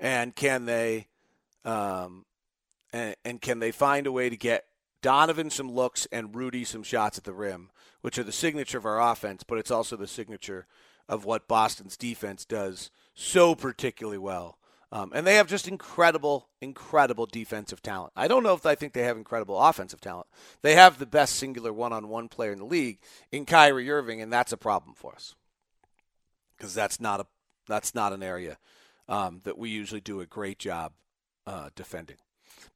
And 0.01 0.35
can 0.35 0.65
they 0.65 1.07
um, 1.63 2.25
and, 2.91 3.15
and 3.23 3.41
can 3.41 3.59
they 3.59 3.71
find 3.71 4.07
a 4.07 4.11
way 4.11 4.29
to 4.29 4.35
get 4.35 4.65
Donovan 5.01 5.49
some 5.49 5.71
looks 5.71 6.07
and 6.11 6.35
Rudy 6.35 6.63
some 6.63 6.83
shots 6.83 7.17
at 7.17 7.23
the 7.23 7.33
rim, 7.33 7.69
which 8.01 8.17
are 8.17 8.23
the 8.23 8.31
signature 8.31 8.77
of 8.77 8.85
our 8.85 9.01
offense, 9.01 9.43
but 9.43 9.57
it's 9.57 9.71
also 9.71 9.95
the 9.95 10.07
signature 10.07 10.67
of 11.07 11.25
what 11.25 11.47
Boston's 11.47 11.97
defense 11.97 12.45
does 12.45 12.91
so 13.13 13.55
particularly 13.55 14.17
well. 14.17 14.57
Um, 14.93 15.11
and 15.15 15.25
they 15.25 15.35
have 15.35 15.47
just 15.47 15.69
incredible, 15.69 16.49
incredible 16.59 17.25
defensive 17.25 17.81
talent. 17.81 18.11
I 18.15 18.27
don't 18.27 18.43
know 18.43 18.53
if 18.53 18.65
I 18.65 18.75
think 18.75 18.91
they 18.91 19.03
have 19.03 19.15
incredible 19.15 19.57
offensive 19.59 20.01
talent. 20.01 20.27
They 20.61 20.75
have 20.75 20.99
the 20.99 21.05
best 21.05 21.37
singular 21.37 21.71
one 21.71 21.93
on 21.93 22.09
one 22.09 22.27
player 22.27 22.51
in 22.51 22.59
the 22.59 22.65
league 22.65 22.99
in 23.31 23.45
Kyrie 23.45 23.89
Irving, 23.89 24.21
and 24.21 24.33
that's 24.33 24.51
a 24.51 24.57
problem 24.57 24.93
for 24.93 25.15
us 25.15 25.33
because 26.57 26.73
that's 26.73 26.99
not 26.99 27.21
a 27.21 27.25
that's 27.67 27.95
not 27.95 28.11
an 28.11 28.21
area 28.21 28.57
um, 29.07 29.41
that 29.43 29.57
we 29.57 29.69
usually 29.69 30.01
do 30.01 30.21
a 30.21 30.25
great 30.25 30.59
job 30.59 30.93
uh, 31.47 31.69
defending. 31.75 32.17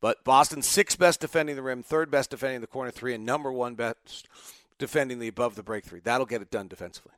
But 0.02 0.24
Boston's 0.24 0.68
sixth 0.68 0.98
best 0.98 1.20
defending 1.20 1.56
the 1.56 1.62
rim, 1.62 1.84
third 1.84 2.12
best 2.12 2.30
defending 2.30 2.62
the 2.62 2.68
corner 2.68 2.92
three, 2.92 3.14
and 3.14 3.26
number 3.26 3.52
one 3.52 3.76
best 3.76 4.28
defending 4.78 5.20
the 5.20 5.28
above 5.28 5.56
the 5.56 5.64
break 5.64 5.86
three. 5.86 6.00
That'll 6.00 6.26
get 6.26 6.42
it 6.42 6.52
done 6.52 6.68
defensively. 6.68 7.14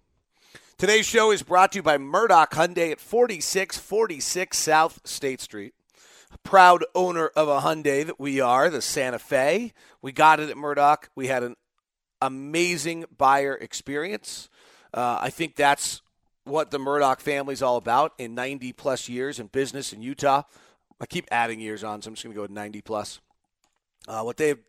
Today's 0.77 1.07
show 1.07 1.31
is 1.31 1.41
brought 1.41 1.71
to 1.71 1.79
you 1.79 1.83
by 1.83 1.97
Murdock 1.97 2.51
Hyundai 2.51 2.91
at 2.91 2.99
4646 2.99 4.55
South 4.55 5.01
State 5.05 5.41
Street. 5.41 5.73
Proud 6.43 6.83
owner 6.93 7.27
of 7.35 7.47
a 7.47 7.61
Hyundai 7.61 8.05
that 8.05 8.19
we 8.19 8.39
are, 8.39 8.69
the 8.69 8.81
Santa 8.81 9.17
Fe. 9.17 9.73
We 10.01 10.11
got 10.11 10.39
it 10.39 10.49
at 10.49 10.57
Murdock. 10.57 11.09
We 11.15 11.27
had 11.27 11.41
an 11.41 11.55
amazing 12.21 13.05
buyer 13.17 13.55
experience. 13.55 14.49
Uh, 14.93 15.17
I 15.19 15.29
think 15.29 15.55
that's 15.55 16.01
what 16.47 16.71
the 16.71 16.79
Murdock 16.79 17.19
family 17.19 17.53
is 17.53 17.61
all 17.61 17.77
about 17.77 18.13
in 18.17 18.35
90 18.35 18.73
plus 18.73 19.09
years 19.09 19.39
in 19.39 19.47
business 19.47 19.93
in 19.93 20.01
Utah. 20.01 20.43
I 20.99 21.05
keep 21.05 21.27
adding 21.31 21.59
years 21.59 21.83
on, 21.83 22.01
so 22.01 22.09
I'm 22.09 22.15
just 22.15 22.23
going 22.23 22.33
to 22.33 22.37
go 22.37 22.41
with 22.43 22.51
90 22.51 22.81
plus. 22.81 23.19
Uh, 24.07 24.21
what 24.21 24.37
they've 24.37 24.59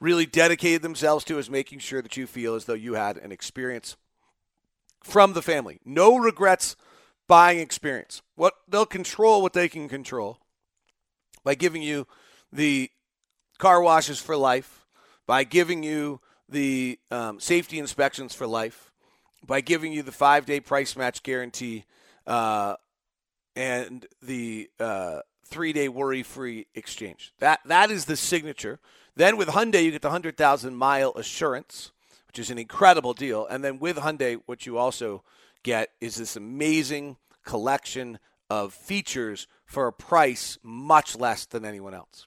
really 0.00 0.26
dedicated 0.26 0.82
themselves 0.82 1.24
to 1.24 1.38
is 1.38 1.50
making 1.50 1.80
sure 1.80 2.02
that 2.02 2.16
you 2.16 2.26
feel 2.26 2.54
as 2.54 2.64
though 2.64 2.74
you 2.74 2.94
had 2.94 3.16
an 3.16 3.32
experience 3.32 3.96
from 5.02 5.32
the 5.32 5.42
family. 5.42 5.80
No 5.84 6.16
regrets 6.16 6.76
buying 7.26 7.60
experience. 7.60 8.22
What 8.34 8.54
they'll 8.68 8.86
control 8.86 9.42
what 9.42 9.52
they 9.52 9.68
can 9.68 9.88
control 9.88 10.38
by 11.44 11.54
giving 11.54 11.82
you 11.82 12.06
the 12.52 12.90
car 13.58 13.80
washes 13.80 14.20
for 14.20 14.36
life, 14.36 14.86
by 15.26 15.44
giving 15.44 15.82
you 15.82 16.20
the 16.48 16.98
um, 17.10 17.40
safety 17.40 17.78
inspections 17.78 18.34
for 18.34 18.46
life, 18.46 18.85
by 19.46 19.60
giving 19.60 19.92
you 19.92 20.02
the 20.02 20.12
five 20.12 20.46
day 20.46 20.60
price 20.60 20.96
match 20.96 21.22
guarantee, 21.22 21.84
uh, 22.26 22.76
and 23.54 24.06
the 24.22 24.68
uh, 24.78 25.20
three 25.46 25.72
day 25.72 25.88
worry 25.88 26.22
free 26.22 26.66
exchange. 26.74 27.32
That 27.38 27.60
that 27.66 27.90
is 27.90 28.04
the 28.06 28.16
signature. 28.16 28.78
Then 29.14 29.36
with 29.36 29.48
Hyundai, 29.48 29.84
you 29.84 29.90
get 29.90 30.02
the 30.02 30.10
hundred 30.10 30.36
thousand 30.36 30.76
mile 30.76 31.12
assurance, 31.16 31.92
which 32.26 32.38
is 32.38 32.50
an 32.50 32.58
incredible 32.58 33.14
deal. 33.14 33.46
And 33.46 33.64
then 33.64 33.78
with 33.78 33.96
Hyundai, 33.96 34.40
what 34.46 34.66
you 34.66 34.76
also 34.76 35.22
get 35.62 35.90
is 36.00 36.16
this 36.16 36.36
amazing 36.36 37.16
collection 37.44 38.18
of 38.50 38.74
features 38.74 39.46
for 39.64 39.86
a 39.86 39.92
price 39.92 40.58
much 40.62 41.16
less 41.16 41.46
than 41.46 41.64
anyone 41.64 41.94
else. 41.94 42.26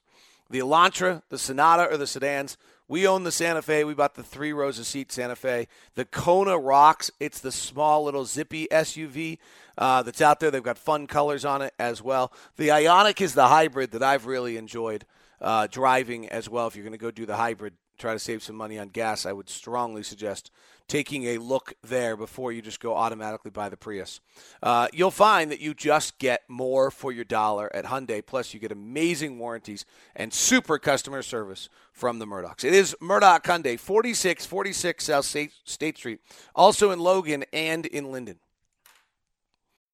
The 0.50 0.58
Elantra, 0.58 1.22
the 1.28 1.38
Sonata, 1.38 1.88
or 1.88 1.96
the 1.96 2.06
sedans. 2.06 2.56
We 2.88 3.06
own 3.06 3.22
the 3.22 3.30
Santa 3.30 3.62
Fe. 3.62 3.84
We 3.84 3.94
bought 3.94 4.16
the 4.16 4.24
three 4.24 4.52
rows 4.52 4.80
of 4.80 4.86
seat 4.86 5.12
Santa 5.12 5.36
Fe. 5.36 5.68
The 5.94 6.04
Kona 6.04 6.58
rocks. 6.58 7.08
It's 7.20 7.38
the 7.38 7.52
small 7.52 8.02
little 8.02 8.24
zippy 8.24 8.66
SUV 8.72 9.38
uh, 9.78 10.02
that's 10.02 10.20
out 10.20 10.40
there. 10.40 10.50
They've 10.50 10.60
got 10.60 10.76
fun 10.76 11.06
colors 11.06 11.44
on 11.44 11.62
it 11.62 11.72
as 11.78 12.02
well. 12.02 12.32
The 12.56 12.68
Ioniq 12.68 13.20
is 13.20 13.34
the 13.34 13.46
hybrid 13.46 13.92
that 13.92 14.02
I've 14.02 14.26
really 14.26 14.56
enjoyed 14.56 15.06
uh, 15.40 15.68
driving 15.70 16.28
as 16.28 16.48
well. 16.48 16.66
If 16.66 16.74
you're 16.74 16.84
going 16.84 16.92
to 16.92 16.98
go 16.98 17.12
do 17.12 17.26
the 17.26 17.36
hybrid, 17.36 17.74
try 18.00 18.12
to 18.12 18.18
save 18.18 18.42
some 18.42 18.56
money 18.56 18.78
on 18.78 18.88
gas, 18.88 19.26
I 19.26 19.32
would 19.32 19.48
strongly 19.48 20.02
suggest 20.02 20.50
taking 20.88 21.24
a 21.24 21.38
look 21.38 21.74
there 21.82 22.16
before 22.16 22.50
you 22.50 22.60
just 22.60 22.80
go 22.80 22.96
automatically 22.96 23.50
buy 23.50 23.68
the 23.68 23.76
Prius. 23.76 24.20
Uh, 24.60 24.88
you'll 24.92 25.12
find 25.12 25.50
that 25.52 25.60
you 25.60 25.72
just 25.72 26.18
get 26.18 26.42
more 26.48 26.90
for 26.90 27.12
your 27.12 27.24
dollar 27.24 27.74
at 27.74 27.84
Hyundai. 27.84 28.24
Plus, 28.26 28.52
you 28.52 28.58
get 28.58 28.72
amazing 28.72 29.38
warranties 29.38 29.84
and 30.16 30.34
super 30.34 30.78
customer 30.78 31.22
service 31.22 31.68
from 31.92 32.18
the 32.18 32.26
Murdocks. 32.26 32.64
It 32.64 32.74
is 32.74 32.96
Murdock 33.00 33.44
Hyundai, 33.44 33.78
4646 33.78 35.04
South 35.04 35.24
State, 35.24 35.52
State 35.64 35.96
Street, 35.96 36.18
also 36.56 36.90
in 36.90 36.98
Logan 36.98 37.44
and 37.52 37.86
in 37.86 38.10
Lindon. 38.10 38.40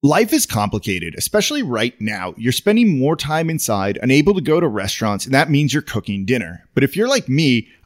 Life 0.03 0.31
is 0.31 0.45
complicated, 0.45 1.15
especially 1.17 1.63
right 1.63 1.99
now. 1.99 2.33
You're 2.37 2.51
spending 2.51 2.99
more 2.99 3.15
time 3.15 3.49
inside, 3.49 3.97
unable 4.01 4.35
to 4.35 4.41
go 4.41 4.59
to 4.59 4.67
restaurants, 4.67 5.25
and 5.25 5.33
that 5.33 5.49
means 5.49 5.73
you're 5.73 5.81
cooking 5.81 6.23
dinner. 6.23 6.63
But 6.75 6.83
if 6.83 6.95
you're 6.95 7.07
like 7.07 7.27
me, 7.27 7.67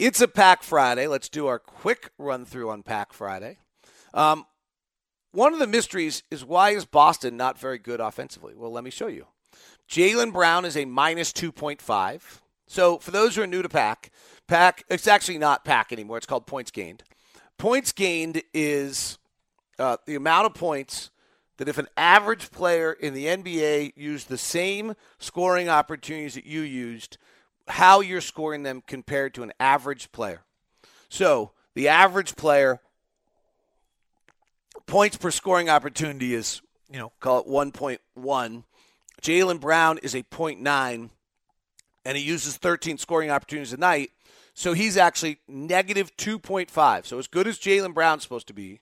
It's 0.00 0.22
a 0.22 0.28
Pack 0.28 0.62
Friday. 0.62 1.06
Let's 1.06 1.28
do 1.28 1.46
our 1.46 1.58
quick 1.58 2.10
run 2.16 2.46
through 2.46 2.70
on 2.70 2.82
Pack 2.82 3.12
Friday. 3.12 3.58
Um, 4.14 4.46
one 5.32 5.52
of 5.52 5.58
the 5.58 5.66
mysteries 5.66 6.22
is 6.30 6.42
why 6.42 6.70
is 6.70 6.86
Boston 6.86 7.36
not 7.36 7.58
very 7.58 7.76
good 7.76 8.00
offensively? 8.00 8.54
Well, 8.56 8.72
let 8.72 8.82
me 8.82 8.88
show 8.88 9.08
you. 9.08 9.26
Jaylen 9.90 10.32
Brown 10.32 10.64
is 10.64 10.74
a 10.74 10.86
minus 10.86 11.34
2.5. 11.34 12.40
So 12.66 12.96
for 12.96 13.10
those 13.10 13.36
who 13.36 13.42
are 13.42 13.46
new 13.46 13.60
to 13.60 13.68
Pack, 13.68 14.10
Pack 14.48 14.84
it's 14.88 15.06
actually 15.06 15.36
not 15.36 15.66
Pack 15.66 15.92
anymore. 15.92 16.16
It's 16.16 16.24
called 16.24 16.46
points 16.46 16.70
gained. 16.70 17.02
Points 17.58 17.92
gained 17.92 18.40
is 18.54 19.18
uh, 19.78 19.98
the 20.06 20.14
amount 20.14 20.46
of 20.46 20.54
points 20.54 21.10
that 21.58 21.68
if 21.68 21.76
an 21.76 21.88
average 21.98 22.50
player 22.50 22.90
in 22.90 23.12
the 23.12 23.26
NBA 23.26 23.92
used 23.96 24.30
the 24.30 24.38
same 24.38 24.94
scoring 25.18 25.68
opportunities 25.68 26.36
that 26.36 26.46
you 26.46 26.62
used– 26.62 27.18
how 27.70 28.00
you're 28.00 28.20
scoring 28.20 28.62
them 28.62 28.82
compared 28.86 29.34
to 29.34 29.42
an 29.42 29.52
average 29.58 30.12
player. 30.12 30.42
So 31.08 31.52
the 31.74 31.88
average 31.88 32.36
player 32.36 32.80
points 34.86 35.16
per 35.16 35.30
scoring 35.30 35.68
opportunity 35.68 36.34
is, 36.34 36.62
you 36.90 36.98
know, 36.98 37.12
call 37.20 37.40
it 37.40 37.46
1.1. 37.46 38.64
Jaylen 39.22 39.60
Brown 39.60 39.98
is 39.98 40.14
a 40.14 40.22
0.9, 40.22 41.10
and 42.04 42.16
he 42.16 42.22
uses 42.22 42.56
13 42.56 42.98
scoring 42.98 43.30
opportunities 43.30 43.72
a 43.72 43.76
night. 43.76 44.10
So 44.54 44.72
he's 44.72 44.96
actually 44.96 45.38
negative 45.46 46.16
2.5. 46.16 47.06
So 47.06 47.18
as 47.18 47.26
good 47.26 47.46
as 47.46 47.58
Jaylen 47.58 47.94
Brown's 47.94 48.22
supposed 48.22 48.48
to 48.48 48.54
be, 48.54 48.80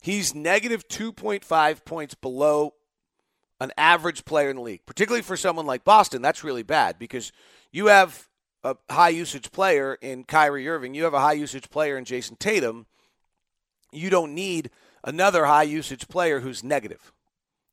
he's 0.00 0.34
negative 0.34 0.88
2.5 0.88 1.84
points 1.84 2.14
below 2.14 2.74
an 3.62 3.72
average 3.76 4.24
player 4.24 4.50
in 4.50 4.56
the 4.56 4.62
league. 4.62 4.84
Particularly 4.86 5.22
for 5.22 5.36
someone 5.36 5.66
like 5.66 5.84
Boston, 5.84 6.20
that's 6.20 6.44
really 6.44 6.62
bad 6.62 6.98
because 6.98 7.32
you 7.70 7.86
have 7.86 8.28
a 8.64 8.76
high 8.90 9.08
usage 9.08 9.50
player 9.52 9.96
in 10.00 10.24
Kyrie 10.24 10.68
Irving, 10.68 10.94
you 10.94 11.04
have 11.04 11.14
a 11.14 11.20
high 11.20 11.32
usage 11.32 11.70
player 11.70 11.96
in 11.96 12.04
Jayson 12.04 12.36
Tatum. 12.36 12.86
You 13.92 14.10
don't 14.10 14.34
need 14.34 14.70
another 15.04 15.46
high 15.46 15.64
usage 15.64 16.08
player 16.08 16.40
who's 16.40 16.64
negative. 16.64 17.12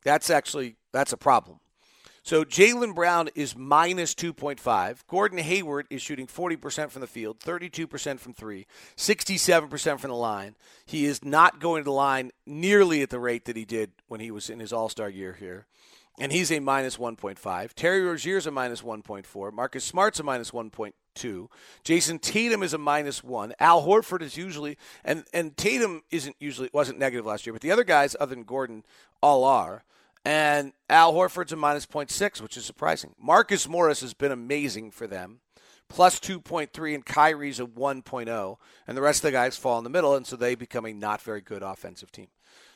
That's 0.04 0.30
actually 0.30 0.76
that's 0.92 1.14
a 1.14 1.18
problem. 1.18 1.60
So 2.30 2.46
Jaylen 2.46 2.94
Brown 2.94 3.30
is 3.34 3.56
minus 3.58 4.14
2.5. 4.14 5.00
Gordon 5.08 5.40
Hayward 5.40 5.88
is 5.90 6.04
shooting 6.04 6.28
40% 6.28 6.92
from 6.92 7.02
the 7.02 7.08
field, 7.08 7.40
32% 7.40 8.20
from 8.20 8.36
three, 8.36 8.68
67% 8.96 10.00
from 10.00 10.12
the 10.12 10.16
line. 10.16 10.56
He 10.86 11.06
is 11.06 11.26
not 11.26 11.60
going 11.60 11.82
to 11.82 11.86
the 11.86 11.92
line 11.92 12.30
nearly 12.46 13.02
at 13.02 13.10
the 13.10 13.20
rate 13.20 13.46
that 13.46 13.56
he 13.56 13.66
did 13.66 13.94
when 14.10 14.20
he 14.20 14.30
was 14.30 14.48
in 14.48 14.60
his 14.60 14.72
All 14.72 14.90
Star 14.90 15.10
year 15.10 15.34
here. 15.40 15.66
And 16.20 16.32
he's 16.32 16.52
a 16.52 16.60
minus 16.60 16.98
1.5. 16.98 17.74
Terry 17.74 18.02
Rozier's 18.04 18.46
a 18.46 18.52
minus 18.52 18.84
1.4. 18.84 19.52
Marcus 19.52 19.84
Smart's 19.84 20.20
a 20.20 20.24
minus 20.24 20.52
1.2. 20.52 21.48
Jayson 21.84 22.20
Tatum 22.20 22.62
is 22.62 22.76
a 22.76 22.78
minus 22.78 23.24
one. 23.24 23.56
Al 23.60 23.82
Horford 23.88 24.22
is 24.22 24.38
usually 24.38 24.78
and 25.04 25.24
and 25.34 25.58
Tatum 25.58 26.04
isn't 26.12 26.36
usually 26.40 26.70
wasn't 26.74 27.00
negative 27.00 27.26
last 27.26 27.48
year, 27.48 27.54
but 27.54 27.64
the 27.64 27.72
other 27.72 27.84
guys 27.84 28.16
other 28.20 28.36
than 28.36 28.44
Gordon 28.44 28.84
all 29.20 29.44
are. 29.44 29.84
And 30.26 30.74
Al 30.90 31.14
Horford's 31.14 31.54
a 31.54 31.56
minus 31.56 31.86
0.6, 31.86 32.42
which 32.42 32.58
is 32.58 32.66
surprising. 32.66 33.16
Marcus 33.20 33.68
Morris 33.68 34.02
has 34.02 34.14
been 34.14 34.32
amazing 34.32 34.92
for 34.92 35.08
them, 35.08 35.40
plus 35.88 36.20
2.3, 36.20 36.96
and 36.96 37.06
Kyrie's 37.06 37.60
a 37.60 37.66
1.0. 37.66 38.58
And 38.88 38.98
the 38.98 39.02
rest 39.02 39.20
of 39.20 39.24
the 39.24 39.32
guys 39.32 39.58
fall 39.58 39.78
in 39.78 39.84
the 39.84 39.90
middle, 39.90 40.16
and 40.16 40.28
so 40.28 40.36
they 40.36 40.56
become 40.56 40.86
a 40.86 40.94
not 40.94 41.22
very 41.22 41.42
good 41.42 41.64
offensive 41.64 42.12
team. 42.12 42.28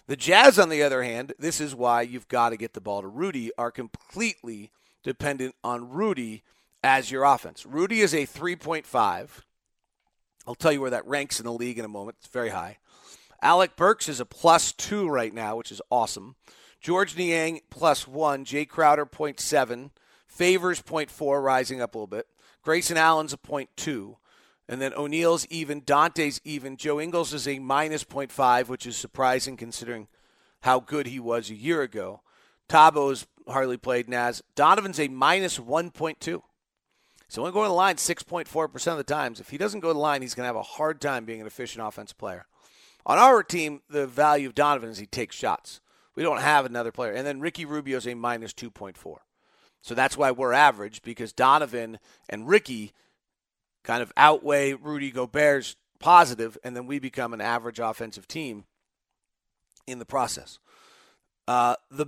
The 0.08 0.16
Jazz, 0.16 0.60
on 0.60 0.70
the 0.70 0.84
other 0.84 1.04
hand, 1.04 1.34
this 1.40 1.62
is 1.62 1.76
why 1.76 2.02
you've 2.02 2.28
got 2.28 2.50
to 2.50 2.58
get 2.58 2.74
the 2.74 2.82
ball 2.82 3.02
to 3.02 3.08
Rudy, 3.08 3.52
are 3.58 3.72
completely 3.72 4.72
dependent 5.04 5.56
on 5.64 5.90
Rudy 5.90 6.44
as 6.84 7.12
your 7.12 7.24
offense. 7.24 7.66
Rudy 7.66 8.02
is 8.02 8.14
a 8.14 8.28
3.5. 8.28 9.30
I'll 10.46 10.56
tell 10.56 10.74
you 10.74 10.82
where 10.82 10.90
that 10.90 11.08
ranks 11.08 11.40
in 11.40 11.46
the 11.46 11.54
league 11.54 11.80
in 11.80 11.86
a 11.86 11.90
moment. 11.90 12.18
It's 12.20 12.28
very 12.28 12.50
high. 12.50 12.80
Alec 13.42 13.76
Burks 13.76 14.10
is 14.10 14.20
a 14.20 14.26
plus 14.26 14.72
two 14.72 15.08
right 15.08 15.34
now, 15.34 15.56
which 15.56 15.72
is 15.72 15.82
awesome. 15.90 16.36
Georges 16.84 17.18
Niang 17.18 17.62
plus 17.70 18.08
one. 18.08 18.44
Jae 18.44 18.68
Crowder 18.68 19.06
0.7. 19.06 19.90
Favors 20.28 20.82
0.4, 20.82 21.42
rising 21.42 21.82
up 21.82 21.96
a 21.96 21.98
little 21.98 22.08
bit. 22.08 22.28
Grayson 22.62 22.98
Allen's 22.98 23.34
a 23.34 23.38
0.2. 23.38 24.18
And 24.68 24.82
then 24.82 24.94
O'Neal's 24.94 25.46
even. 25.48 25.82
Dante's 25.82 26.42
even. 26.44 26.76
Joe 26.78 27.00
Ingles 27.00 27.34
is 27.34 27.48
a 27.48 27.60
minus 27.60 28.04
0.5, 28.04 28.68
which 28.68 28.86
is 28.86 28.98
surprising 28.98 29.56
considering 29.56 30.08
how 30.62 30.80
good 30.80 31.08
he 31.08 31.20
was 31.20 31.50
a 31.50 31.56
year 31.56 31.82
ago. 31.82 32.22
Thabo's 32.68 33.28
hardly 33.48 33.78
played 33.78 34.10
Naz. 34.10 34.42
Donovan's 34.56 35.00
a 35.00 35.08
minus 35.08 35.60
1.2. 35.60 36.42
So 37.28 37.42
only 37.42 37.54
going 37.54 37.66
to 37.66 37.70
the 37.70 37.74
line 37.74 37.96
6.4% 37.96 38.92
of 38.92 38.98
the 38.98 39.04
times. 39.04 39.40
If 39.40 39.50
he 39.50 39.58
doesn't 39.58 39.80
go 39.80 39.90
to 39.90 39.94
the 39.94 40.00
line, 40.00 40.22
he's 40.22 40.36
going 40.36 40.44
to 40.44 40.48
have 40.48 40.56
a 40.56 40.62
hard 40.64 41.00
time 41.00 41.26
being 41.26 41.42
an 41.42 41.48
efficient 41.48 41.86
offensive 41.86 42.18
player. 42.18 42.46
On 43.06 43.18
our 43.18 43.44
team, 43.44 43.82
the 43.90 44.08
value 44.08 44.48
of 44.48 44.56
Donovan 44.56 44.90
is 44.90 44.98
he 44.98 45.06
takes 45.06 45.36
shots. 45.36 45.82
We 46.16 46.24
don't 46.24 46.42
have 46.42 46.66
another 46.66 46.92
player. 46.92 47.12
And 47.12 47.26
then 47.26 47.40
Ricky 47.40 47.66
Rubio 47.66 47.98
is 47.98 48.08
a 48.08 48.14
minus 48.14 48.54
2.4. 48.54 49.18
So 49.82 49.94
that's 49.96 50.18
why 50.18 50.32
we're 50.32 50.54
average 50.54 51.02
because 51.02 51.34
Donovan 51.34 52.00
and 52.30 52.48
Ricky 52.48 52.94
kind 53.84 54.02
of 54.02 54.14
outweigh 54.16 54.74
Rudy 54.74 55.12
Gobert's 55.12 55.76
positive, 56.00 56.58
and 56.64 56.76
then 56.76 56.86
we 56.86 57.00
become 57.00 57.34
an 57.34 57.42
average 57.42 57.80
offensive 57.80 58.28
team 58.28 58.66
in 59.88 60.00
the 60.00 60.06
process. 60.06 60.60
Uh, 61.48 61.76
the 61.92 62.08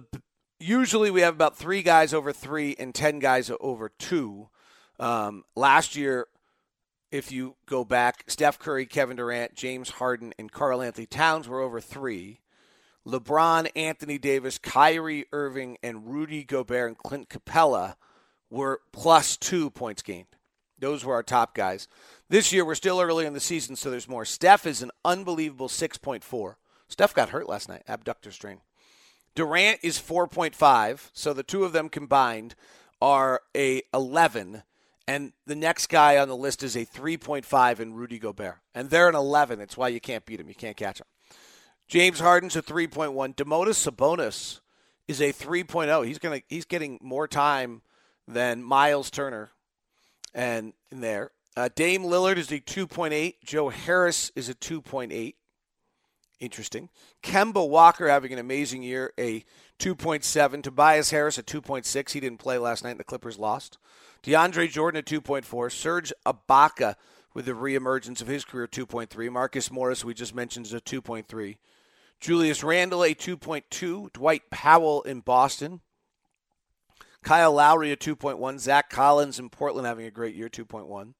usually 0.60 1.12
we 1.12 1.22
have 1.22 1.34
about 1.34 1.58
three 1.58 1.82
guys 1.82 2.14
over 2.14 2.32
three 2.32 2.76
and 2.80 2.96
ten 2.96 3.20
guys 3.20 3.52
over 3.60 3.90
two. 3.90 4.50
Um, 5.00 5.44
last 5.56 5.96
year, 5.96 6.28
if 7.12 7.32
you 7.32 7.56
go 7.66 7.84
back, 7.84 8.24
Steph 8.28 8.60
Curry, 8.60 8.86
Kevin 8.86 9.18
Durant, 9.18 9.56
James 9.56 9.90
Harden, 9.90 10.34
and 10.40 10.52
Karl-Anthony 10.52 11.06
Towns 11.06 11.48
were 11.48 11.62
over 11.62 11.82
three. 11.82 12.40
LeBron, 13.08 13.70
Anthony 13.76 14.18
Davis, 14.18 14.58
Kyrie 14.58 15.26
Irving, 15.32 15.78
and 15.84 16.08
Rudy 16.08 16.44
Gobert 16.44 16.88
and 16.88 16.98
Clint 16.98 17.30
Capela 17.30 17.96
were 18.50 18.82
plus 18.92 19.38
two 19.38 19.70
points 19.70 20.02
gained. 20.02 20.28
Those 20.80 21.06
were 21.06 21.14
our 21.14 21.24
top 21.24 21.56
guys. 21.56 21.88
This 22.30 22.52
year, 22.52 22.66
we're 22.66 22.76
still 22.76 23.00
early 23.00 23.26
in 23.26 23.34
the 23.34 23.40
season, 23.40 23.76
so 23.76 23.90
there's 23.90 24.10
more. 24.10 24.26
Steph 24.26 24.66
is 24.66 24.82
an 24.82 24.92
unbelievable 25.04 25.68
6.4. 25.68 26.56
Steph 26.88 27.14
got 27.14 27.30
hurt 27.30 27.48
last 27.48 27.70
night, 27.70 27.84
abductor 27.88 28.32
strain. 28.32 28.62
Durant 29.36 29.80
is 29.84 30.00
4.5, 30.00 31.10
so 31.14 31.34
the 31.34 31.44
two 31.44 31.64
of 31.64 31.74
them 31.74 31.90
combined 31.90 32.56
are 33.02 33.42
a 33.56 33.84
11, 33.94 34.64
and 35.08 35.34
the 35.46 35.56
next 35.56 35.88
guy 35.88 36.18
on 36.18 36.28
the 36.28 36.36
list 36.36 36.64
is 36.64 36.76
a 36.76 36.86
3.5 36.86 37.80
in 37.80 37.94
Rudy 37.94 38.18
Gobert, 38.18 38.58
and 38.74 38.90
they're 38.90 39.10
an 39.10 39.16
11. 39.16 39.60
That's 39.60 39.78
why 39.78 39.90
you 39.90 40.00
can't 40.00 40.26
beat 40.26 40.38
them. 40.38 40.48
You 40.48 40.56
can't 40.56 40.78
catch 40.78 41.00
them. 41.00 41.08
James 41.88 42.20
Harden's 42.20 42.56
a 42.56 42.62
3.1. 42.62 43.36
Domantas 43.36 43.90
Sabonis 43.90 44.60
is 45.08 45.22
a 45.22 45.32
3.0. 45.32 46.06
He's 46.06 46.20
gonna 46.20 46.42
he's 46.48 46.66
getting 46.66 47.00
more 47.02 47.28
time 47.28 47.82
than 48.28 48.64
Myles 48.64 49.12
Turner, 49.12 49.52
and 50.34 50.74
in 50.92 51.02
there. 51.02 51.32
Uh, 51.56 51.70
Dame 51.74 52.04
Lillard 52.04 52.38
is 52.38 52.52
a 52.52 52.60
2.8. 52.60 53.36
Joe 53.44 53.70
Harris 53.70 54.32
is 54.36 54.50
a 54.50 54.56
2.8. 54.56 55.36
Interesting. 56.42 56.90
Kemba 57.24 57.68
Walker 57.68 58.10
having 58.10 58.34
an 58.34 58.40
amazing 58.40 58.84
year, 58.84 59.14
a 59.18 59.46
2.7. 59.80 60.64
Tobias 60.64 61.12
Harris 61.12 61.38
a 61.38 61.44
2.6. 61.44 62.12
He 62.12 62.20
didn't 62.20 62.40
play 62.40 62.58
last 62.58 62.84
night, 62.84 62.92
and 62.92 63.00
the 63.00 63.06
Clippers 63.06 63.40
lost. 63.40 63.78
DeAndre 64.24 64.70
Jordan 64.70 65.00
a 65.00 65.04
2.4. 65.04 65.72
Serge 65.72 66.12
Ibaka 66.26 66.96
with 67.34 67.46
the 67.46 67.54
reemergence 67.54 68.22
of 68.22 68.28
his 68.28 68.44
career 68.44 68.68
2.3. 68.68 69.32
Marcus 69.32 69.72
Morris, 69.72 70.04
we 70.04 70.14
just 70.14 70.36
mentioned, 70.36 70.66
is 70.66 70.74
a 70.74 70.82
2.3. 70.82 71.58
Julius 72.20 72.64
Randle, 72.64 73.04
a 73.04 73.14
2.2. 73.14 74.14
Dwight 74.14 74.50
Powell 74.50 75.02
in 75.04 75.20
Boston. 75.20 75.82
Kyle 77.24 77.54
Lowry, 77.54 77.92
a 77.92 77.98
2.1. 77.98 78.60
Zach 78.60 78.90
Collins 78.90 79.40
in 79.40 79.50
Portland 79.50 79.88
having 79.88 80.06
a 80.06 80.12
great 80.12 80.36
year, 80.36 80.50
2.1. 80.50 81.14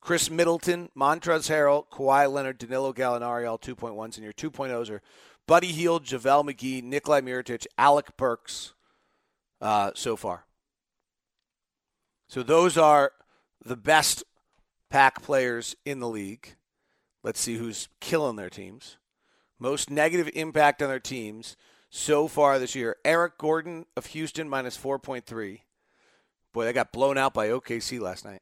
Khris 0.00 0.30
Middleton, 0.30 0.88
Montrezl 0.96 1.50
Harrell, 1.50 1.86
Kawhi 1.88 2.30
Leonard, 2.30 2.58
Danilo 2.58 2.92
Gallinari, 2.92 3.48
all 3.48 3.58
2.1s. 3.58 4.16
And 4.16 4.24
your 4.24 4.32
2.0s 4.32 4.90
are 4.90 5.02
Buddy 5.46 5.72
Hield, 5.72 6.04
JaVale 6.04 6.50
McGee, 6.50 6.82
Nikolai 6.82 7.20
Mirotic, 7.20 7.66
Alec 7.76 8.16
Burks 8.16 8.72
uh, 9.60 9.90
so 9.94 10.16
far. 10.16 10.46
So 12.28 12.42
those 12.42 12.78
are 12.78 13.12
the 13.64 13.76
best 13.76 14.24
pack 14.88 15.22
players 15.22 15.74
in 15.84 16.00
the 16.00 16.08
league. 16.08 16.54
Let's 17.22 17.40
see 17.40 17.56
who's 17.56 17.88
killing 18.00 18.36
their 18.36 18.48
teams. 18.48 18.96
Most 19.60 19.90
negative 19.90 20.30
impact 20.34 20.82
on 20.82 20.88
their 20.88 20.98
teams 20.98 21.56
so 21.90 22.26
far 22.26 22.58
this 22.58 22.74
year. 22.74 22.96
Eric 23.04 23.36
Gordon 23.36 23.84
of 23.96 24.06
Houston 24.06 24.48
minus 24.48 24.76
4.3. 24.76 25.60
Boy, 26.52 26.64
they 26.64 26.72
got 26.72 26.92
blown 26.92 27.18
out 27.18 27.34
by 27.34 27.48
OKC 27.48 28.00
last 28.00 28.24
night. 28.24 28.40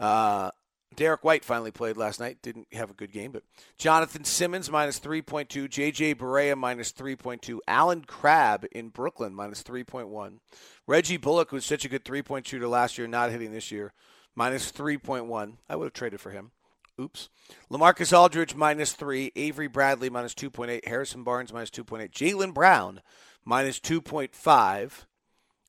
Uh, 0.00 0.50
Derrick 0.96 1.22
White 1.24 1.44
finally 1.44 1.70
played 1.70 1.96
last 1.96 2.18
night. 2.20 2.38
Didn't 2.42 2.68
have 2.72 2.90
a 2.90 2.94
good 2.94 3.12
game, 3.12 3.32
but 3.32 3.42
Jonathan 3.76 4.24
Simmons 4.24 4.70
minus 4.70 4.98
3.2. 4.98 5.68
JJ 5.68 6.14
Barea 6.14 6.56
minus 6.56 6.90
3.2. 6.92 7.58
Allen 7.68 8.04
Crabbe 8.06 8.66
in 8.72 8.88
Brooklyn 8.88 9.34
minus 9.34 9.62
3.1. 9.62 10.38
Reggie 10.86 11.18
Bullock, 11.18 11.52
was 11.52 11.66
such 11.66 11.84
a 11.84 11.88
good 11.88 12.04
three 12.04 12.22
point 12.22 12.46
shooter 12.46 12.66
last 12.66 12.96
year, 12.96 13.06
not 13.06 13.30
hitting 13.30 13.52
this 13.52 13.70
year, 13.70 13.92
minus 14.34 14.72
3.1. 14.72 15.56
I 15.68 15.76
would 15.76 15.84
have 15.84 15.92
traded 15.92 16.20
for 16.20 16.30
him. 16.30 16.52
Oops. 17.00 17.28
Lamarcus 17.70 18.16
Aldridge 18.16 18.54
minus 18.54 18.92
three. 18.92 19.32
Avery 19.36 19.68
Bradley 19.68 20.08
minus 20.08 20.34
2.8. 20.34 20.86
Harrison 20.86 21.24
Barnes 21.24 21.52
minus 21.52 21.70
2.8. 21.70 22.10
Jaylen 22.10 22.54
Brown 22.54 23.02
minus 23.44 23.78
2.5. 23.78 25.04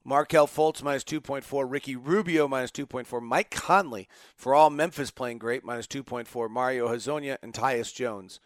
Markelle 0.05 0.47
Fultz 0.47 0.81
minus 0.81 1.03
2.4. 1.03 1.69
Ricky 1.69 1.97
Rubio 1.97 2.47
minus 2.47 2.71
2.4. 2.71 3.21
Mike 3.21 3.51
Conley, 3.51 4.07
for 4.37 4.55
all 4.55 4.69
Memphis 4.69 5.11
playing 5.11 5.37
great, 5.37 5.65
minus 5.65 5.85
2.4. 5.87 6.49
Mario 6.49 6.87
Hezonja 6.87 7.37
and 7.43 7.53
Tyus 7.53 7.93
Jones, 7.93 8.39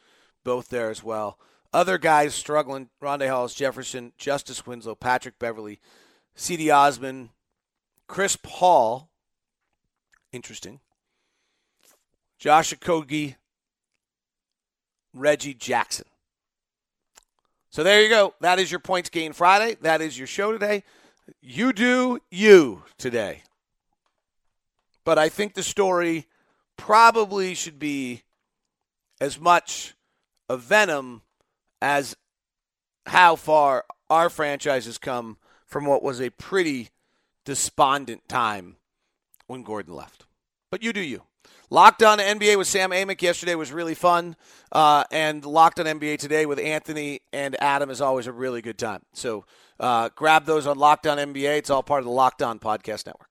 both 0.44 0.70
there 0.70 0.90
as 0.90 1.04
well. 1.04 1.38
Other 1.72 2.00
guys 2.00 2.34
struggling 2.34 2.90
Rondae 3.02 3.30
Hollis 3.30 3.54
Jefferson, 3.54 4.12
Justice 4.18 4.66
Winslow, 4.66 4.96
Patrick 4.96 5.38
Beverley, 5.38 5.80
Cedi 6.36 6.74
Osman, 6.74 7.30
Chris 8.08 8.38
Paul. 8.42 9.10
Interesting. 10.32 10.80
Josh 12.42 12.74
Okogie, 12.74 13.36
Reggie 15.14 15.54
Jackson. 15.54 16.08
So 17.70 17.84
there 17.84 18.02
you 18.02 18.10
go. 18.10 18.34
That 18.42 18.58
is 18.58 18.72
your 18.72 18.80
points 18.80 19.12
gain 19.12 19.32
Friday. 19.32 19.78
That 19.82 20.02
is 20.02 20.18
your 20.18 20.26
show 20.26 20.52
today. 20.52 20.84
You 21.40 21.72
do 21.72 22.20
you 22.32 22.82
today. 22.98 23.44
But 25.04 25.20
I 25.20 25.30
think 25.30 25.54
the 25.54 25.62
story 25.62 26.26
probably 26.78 27.54
should 27.54 27.78
be 27.78 28.24
as 29.20 29.40
much 29.40 29.94
a 30.50 30.58
venom 30.58 31.22
as 31.80 32.18
how 33.06 33.36
far 33.36 33.86
our 34.10 34.32
franchise 34.32 34.86
has 34.88 34.98
come 34.98 35.38
from 35.68 35.86
what 35.86 36.02
was 36.02 36.20
a 36.20 36.32
pretty 36.32 36.90
despondent 37.46 38.28
time 38.28 38.78
when 39.46 39.62
Gordon 39.62 39.94
left. 39.94 40.26
But 40.72 40.82
you 40.82 40.92
do 40.92 41.02
you. 41.02 41.22
Locked 41.70 42.04
on 42.04 42.20
NBA 42.20 42.58
with 42.58 42.68
Sam 42.68 42.92
Amick 42.92 43.22
yesterday 43.22 43.56
was 43.56 43.72
really 43.72 43.96
fun. 43.96 44.36
Uh, 44.72 45.06
and 45.10 45.46
Locked 45.46 45.80
on 45.80 45.86
NBA 45.86 46.18
today 46.20 46.46
with 46.46 46.60
Anthony 46.60 47.22
and 47.32 47.56
Adam 47.62 47.90
is 47.90 48.02
always 48.02 48.28
a 48.28 48.32
really 48.34 48.62
good 48.62 48.78
time. 48.78 49.02
So 49.14 49.46
uh, 49.80 50.10
grab 50.16 50.46
those 50.46 50.68
on 50.68 50.78
Locked 50.78 51.08
on 51.08 51.18
NBA. 51.18 51.58
It's 51.60 51.70
all 51.70 51.82
part 51.82 52.00
of 52.00 52.06
the 52.06 52.12
Locked 52.12 52.42
on 52.42 52.60
Podcast 52.60 53.06
Network. 53.06 53.31